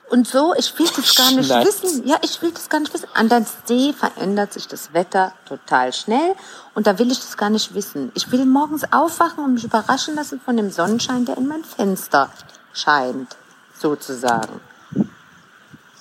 und 0.10 0.28
so. 0.28 0.54
Ich 0.56 0.78
will 0.78 0.88
das 0.96 1.16
gar 1.16 1.32
nicht 1.32 1.48
Schneit. 1.48 1.66
wissen. 1.66 2.08
Ja, 2.08 2.18
ich 2.22 2.42
will 2.42 2.52
das 2.52 2.70
gar 2.70 2.80
nicht 2.80 2.94
wissen. 2.94 3.08
An 3.14 3.30
der 3.30 3.46
See 3.66 3.94
verändert 3.94 4.54
sich 4.54 4.68
das 4.68 4.94
Wetter 4.94 5.34
total 5.48 5.92
schnell 5.94 6.36
und 6.76 6.86
da 6.88 7.00
will 7.00 7.12
ich 7.12 7.20
das 7.20 7.38
gar 7.38 7.50
nicht 7.50 7.74
wissen. 7.74 8.12
Ich 8.14 8.32
will 8.32 8.46
morgens 8.46 8.92
aufwachen 8.92 9.44
und 9.44 9.56
mich 9.56 9.64
überraschen 9.64 10.16
lassen 10.16 10.40
von 10.40 10.56
dem 10.56 10.72
Sonnenschein, 10.72 11.26
der 11.26 11.38
in 11.38 11.48
mein 11.48 11.64
Fenster 11.64 12.30
scheint, 12.74 13.36
sozusagen. 13.80 14.62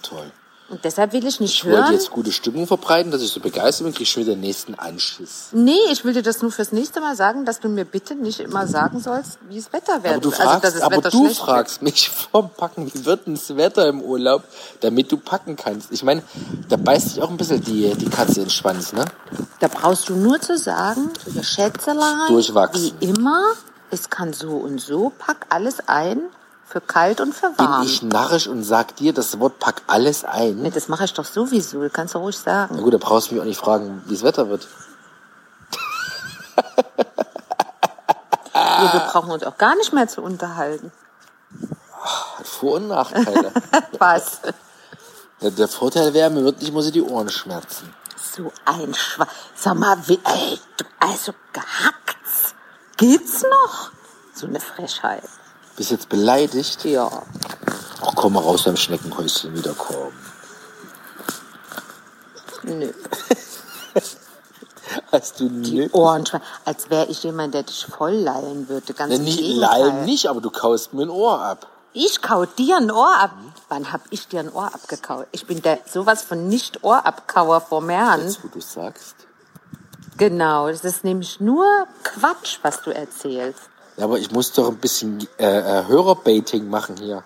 Toll. 0.02 0.30
Und 0.72 0.82
deshalb 0.84 1.12
will 1.12 1.26
ich 1.26 1.38
nicht 1.38 1.52
Ich 1.52 1.64
hören. 1.64 1.82
wollte 1.82 1.92
jetzt 1.92 2.10
gute 2.10 2.32
Stimmung 2.32 2.66
verbreiten, 2.66 3.12
dass 3.12 3.20
ich 3.20 3.30
so 3.30 3.40
begeistert 3.40 3.84
bin, 3.84 3.92
krieg 3.92 4.02
ich 4.04 4.10
schon 4.10 4.22
wieder 4.22 4.32
den 4.32 4.40
nächsten 4.40 4.74
Anschiss. 4.74 5.48
Nee, 5.52 5.76
ich 5.90 6.02
will 6.02 6.14
dir 6.14 6.22
das 6.22 6.40
nur 6.40 6.50
fürs 6.50 6.72
nächste 6.72 7.02
Mal 7.02 7.14
sagen, 7.14 7.44
dass 7.44 7.60
du 7.60 7.68
mir 7.68 7.84
bitte 7.84 8.14
nicht 8.14 8.40
immer 8.40 8.66
sagen 8.66 8.98
sollst, 8.98 9.38
wie 9.48 9.56
das 9.56 9.70
Wetter 9.74 10.02
wird. 10.02 10.14
Aber 10.14 10.20
du 10.22 10.30
also, 10.30 10.42
fragst, 10.42 10.64
das 10.64 10.80
aber 10.80 11.02
du 11.02 11.28
fragst 11.28 11.82
mich 11.82 12.08
vorm 12.32 12.48
Packen, 12.56 12.90
wie 12.92 13.04
wird 13.04 13.26
denn 13.26 13.34
das 13.34 13.54
Wetter 13.54 13.86
im 13.86 14.00
Urlaub, 14.00 14.44
damit 14.80 15.12
du 15.12 15.18
packen 15.18 15.56
kannst. 15.56 15.92
Ich 15.92 16.02
meine, 16.02 16.22
da 16.70 16.78
beißt 16.78 17.10
sich 17.10 17.22
auch 17.22 17.28
ein 17.28 17.36
bisschen 17.36 17.62
die, 17.62 17.94
die 17.94 18.08
Katze 18.08 18.40
in 18.40 18.46
den 18.46 18.50
Schwanz, 18.50 18.94
ne? 18.94 19.04
Da 19.60 19.68
brauchst 19.68 20.08
du 20.08 20.14
nur 20.14 20.40
zu 20.40 20.56
sagen, 20.56 21.10
liebe 21.26 21.44
Schätzelein, 21.44 22.28
Durchwachsen. 22.28 22.92
wie 22.98 23.06
immer, 23.08 23.42
es 23.90 24.08
kann 24.08 24.32
so 24.32 24.52
und 24.52 24.80
so, 24.80 25.12
pack 25.18 25.44
alles 25.50 25.86
ein, 25.86 26.22
Für 26.72 26.80
kalt 26.80 27.20
und 27.20 27.34
für 27.34 27.50
Bin 27.50 27.66
warm. 27.66 27.82
ich 27.82 28.02
narrisch 28.02 28.46
und 28.46 28.64
sag 28.64 28.96
dir 28.96 29.12
das 29.12 29.38
Wort 29.38 29.58
pack 29.58 29.82
alles 29.88 30.24
ein? 30.24 30.56
Nee, 30.62 30.70
das 30.70 30.88
mache 30.88 31.04
ich 31.04 31.12
doch 31.12 31.26
sowieso, 31.26 31.86
kannst 31.92 32.14
du 32.14 32.18
ruhig 32.18 32.38
Na 32.46 32.66
sagen. 32.66 32.82
gut, 32.82 32.94
da 32.94 32.96
brauchst 32.96 33.30
du 33.30 33.34
mich 33.34 33.42
auch 33.42 33.46
nicht 33.46 33.58
fragen, 33.60 34.02
wie 34.06 34.14
das 34.14 34.22
Wetter 34.22 34.48
wird. 34.48 34.66
Wir, 38.54 38.92
wir 38.94 39.00
brauchen 39.00 39.30
uns 39.32 39.44
auch 39.44 39.58
gar 39.58 39.76
nicht 39.76 39.92
mehr 39.92 40.08
zu 40.08 40.22
unterhalten. 40.22 40.92
Hat 42.38 42.46
Vor- 42.46 42.76
und 42.76 42.88
Nachteile. 42.88 43.52
Was? 43.98 44.40
Ja, 45.40 45.50
Der 45.50 45.68
Vorteil 45.68 46.14
wäre, 46.14 46.30
mir 46.30 46.42
wird 46.42 46.62
nicht 46.62 46.72
mal 46.72 46.82
so 46.82 46.90
die 46.90 47.02
Ohren 47.02 47.28
schmerzen. 47.28 47.94
So 48.16 48.50
ein 48.64 48.94
Schwa... 48.94 49.26
Sag 49.54 49.74
mal, 49.76 49.98
wie, 50.08 50.18
ey, 50.24 50.58
du, 50.78 50.84
also 51.00 51.34
gehackt's. 51.52 52.54
Geht's 52.96 53.42
noch? 53.42 53.90
So 54.34 54.46
eine 54.46 54.58
Frechheit. 54.60 55.22
Bist 55.82 55.90
jetzt 55.90 56.08
beleidigt? 56.10 56.84
Ja. 56.84 57.10
Ach, 58.02 58.12
komm 58.14 58.34
mal 58.34 58.38
raus 58.44 58.62
beim 58.62 58.76
Schneckenhäuschen 58.76 59.52
wiederkommen. 59.52 60.12
Nö. 62.62 62.92
Hast 65.10 65.40
du 65.40 65.48
nicht? 65.48 65.92
Ohrenschwein. 65.92 66.40
Als 66.64 66.88
wäre 66.88 67.06
ich 67.06 67.24
jemand, 67.24 67.54
der 67.54 67.64
dich 67.64 67.84
voll 67.84 68.12
lallen 68.12 68.68
würde. 68.68 68.94
Ganz 68.94 69.12
Na, 69.12 69.24
nicht, 69.24 69.40
lallen 69.40 70.04
nicht, 70.04 70.28
aber 70.28 70.40
du 70.40 70.50
kaust 70.50 70.94
mir 70.94 71.02
ein 71.02 71.10
Ohr 71.10 71.40
ab. 71.40 71.66
Ich 71.94 72.22
kau 72.22 72.44
dir 72.44 72.76
ein 72.76 72.92
Ohr 72.92 73.16
ab. 73.18 73.32
Wann 73.68 73.92
hab 73.92 74.02
ich 74.10 74.28
dir 74.28 74.38
ein 74.38 74.52
Ohr 74.52 74.72
abgekaut? 74.72 75.26
Ich 75.32 75.48
bin 75.48 75.62
der 75.62 75.80
sowas 75.92 76.22
von 76.22 76.46
nicht 76.46 76.84
Ohrabkauer 76.84 77.60
vom 77.60 77.88
Herrn. 77.88 78.20
Jetzt, 78.20 78.44
wo 78.44 78.46
du 78.46 78.60
sagst. 78.60 79.16
Genau, 80.16 80.68
das 80.68 80.84
ist 80.84 81.02
nämlich 81.02 81.40
nur 81.40 81.66
Quatsch, 82.04 82.60
was 82.62 82.82
du 82.82 82.94
erzählst. 82.94 83.71
Ja, 83.96 84.04
aber 84.04 84.18
ich 84.18 84.30
muss 84.30 84.52
doch 84.52 84.68
ein 84.68 84.78
bisschen 84.78 85.26
äh, 85.38 85.44
äh, 85.80 85.86
Hörerbaiting 85.86 86.68
machen 86.68 86.96
hier. 86.96 87.24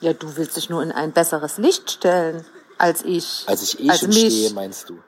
Ja, 0.00 0.12
du 0.12 0.36
willst 0.36 0.56
dich 0.56 0.68
nur 0.70 0.82
in 0.82 0.92
ein 0.92 1.12
besseres 1.12 1.58
Licht 1.58 1.90
stellen 1.90 2.44
als 2.76 3.02
ich. 3.04 3.44
Als 3.46 3.62
ich 3.62 3.80
eh 3.84 3.90
als 3.90 4.00
schon 4.00 4.08
mich. 4.10 4.18
stehe, 4.18 4.50
meinst 4.52 4.88
du? 4.88 4.98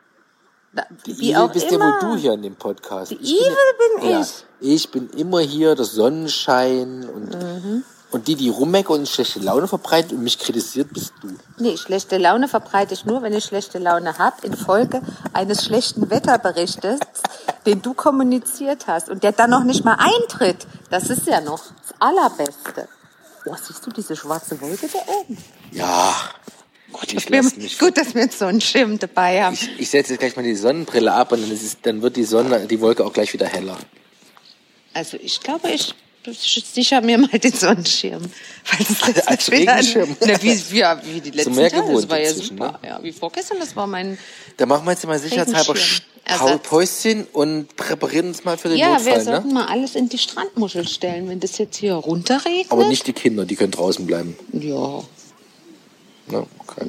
Na, 0.72 0.84
Die 1.06 1.18
Wie 1.18 1.32
Evil 1.32 1.48
bist 1.48 1.70
immer. 1.72 1.84
ja 2.00 2.02
wohl 2.02 2.10
du 2.10 2.16
hier 2.16 2.32
in 2.34 2.42
dem 2.42 2.54
Podcast. 2.56 3.10
Die 3.10 3.16
Ich 3.16 3.20
bin 3.38 3.46
Evil 3.46 4.00
bin 4.00 4.10
ja, 4.10 4.20
ich. 4.20 4.44
Ich 4.60 4.90
bin 4.90 5.10
immer 5.10 5.40
hier, 5.40 5.74
der 5.74 5.84
Sonnenschein 5.84 7.08
und, 7.08 7.34
Mhm. 7.34 7.84
und 8.12 8.28
die, 8.28 8.34
die 8.36 8.48
rummeckern 8.48 9.00
und 9.00 9.08
schlechte 9.08 9.40
Laune 9.40 9.66
verbreiten 9.68 10.16
und 10.16 10.22
mich 10.24 10.38
kritisiert, 10.38 10.92
bist 10.92 11.12
du. 11.22 11.28
Nee, 11.58 11.76
schlechte 11.76 12.18
Laune 12.18 12.46
verbreite 12.48 12.94
ich 12.94 13.04
nur, 13.04 13.22
wenn 13.22 13.32
ich 13.32 13.44
schlechte 13.44 13.78
Laune 13.78 14.18
hab, 14.18 14.44
infolge 14.44 15.00
eines 15.32 15.64
schlechten 15.64 16.08
Wetterberichtes, 16.10 17.00
den 17.66 17.82
du 17.82 17.94
kommuniziert 17.94 18.86
hast 18.86 19.08
und 19.08 19.22
der 19.24 19.32
dann 19.32 19.50
noch 19.50 19.64
nicht 19.64 19.84
mal 19.84 19.96
eintritt. 19.98 20.66
Das 20.90 21.09
ist 21.09 21.26
ja 21.26 21.40
noch 21.40 21.62
das 21.66 21.94
Allerbeste. 22.00 22.88
Oh, 23.46 23.55
siehst 23.55 23.87
du 23.87 23.90
diese 23.90 24.16
schwarze 24.16 24.61
Wolke 24.61 24.88
da 24.92 24.98
oben? 25.12 25.38
Ja, 25.72 26.14
Gut, 26.92 27.05
ich 27.09 27.14
dass 27.14 27.31
wir, 27.31 27.42
lass 27.42 27.57
mich 27.57 27.79
gut, 27.79 27.96
dass 27.96 28.14
wir 28.14 28.22
jetzt 28.22 28.38
so 28.38 28.46
einen 28.46 28.61
Schirm 28.61 28.98
dabei 28.98 29.42
haben. 29.44 29.55
Ich, 29.55 29.70
ich 29.79 29.90
setze 29.90 30.12
jetzt 30.12 30.20
gleich 30.20 30.37
mal 30.37 30.42
die 30.42 30.57
Sonnenbrille 30.57 31.12
ab 31.12 31.33
und 31.33 31.42
dann, 31.42 31.50
ist 31.50 31.79
dann 31.83 32.03
wird 32.03 32.16
die 32.16 32.24
Sonne, 32.24 32.66
die 32.66 32.81
Wolke 32.81 33.05
auch 33.05 33.12
gleich 33.12 33.33
wieder 33.33 33.46
heller. 33.46 33.79
Also 34.92 35.16
ich 35.20 35.40
glaube, 35.40 35.70
ich 35.70 35.94
sicher 36.24 37.00
mir 37.00 37.18
mal 37.18 37.38
den 37.38 37.53
Sonnenschirm. 37.53 38.22
Weil 38.22 38.87
das 38.87 39.07
letzte 39.07 39.29
Als 39.29 39.50
Regenschirm. 39.50 40.16
Na, 40.20 40.42
wie, 40.42 40.70
wie, 40.70 40.79
ja, 40.79 41.00
wie 41.05 41.20
die 41.20 41.31
letzten 41.31 41.55
mehr 41.55 41.70
Tage. 41.70 41.92
Das 41.92 42.09
war 42.09 42.20
ja 42.20 42.35
super. 42.35 42.81
Ja, 42.85 43.03
wie 43.03 43.12
vorgestern, 43.12 43.59
das 43.61 43.76
war 43.76 43.87
mein... 43.87 44.18
Da 44.56 44.66
machen 44.66 44.84
wir 44.84 44.92
jetzt 44.92 45.06
mal 45.06 45.18
sicherheitshalber 45.18 45.74
Regenschirm. 45.74 46.04
Paul 46.24 46.50
Ersatz. 46.50 46.68
Päuschen 46.68 47.26
und 47.32 47.76
präparieren 47.76 48.28
uns 48.28 48.44
mal 48.44 48.56
für 48.56 48.68
den 48.68 48.78
Ja, 48.78 49.04
wir 49.04 49.14
Notfall, 49.14 49.20
sollten 49.24 49.48
ne? 49.48 49.54
mal 49.54 49.66
alles 49.66 49.96
in 49.96 50.08
die 50.08 50.18
Strandmuschel 50.18 50.86
stellen, 50.86 51.28
wenn 51.28 51.40
das 51.40 51.58
jetzt 51.58 51.76
hier 51.76 51.94
runterregnet. 51.94 52.70
Aber 52.70 52.86
nicht 52.86 53.06
die 53.06 53.12
Kinder, 53.12 53.44
die 53.44 53.56
können 53.56 53.72
draußen 53.72 54.06
bleiben. 54.06 54.36
Ja. 54.52 55.02
Ne? 56.28 56.46
Okay. 56.58 56.86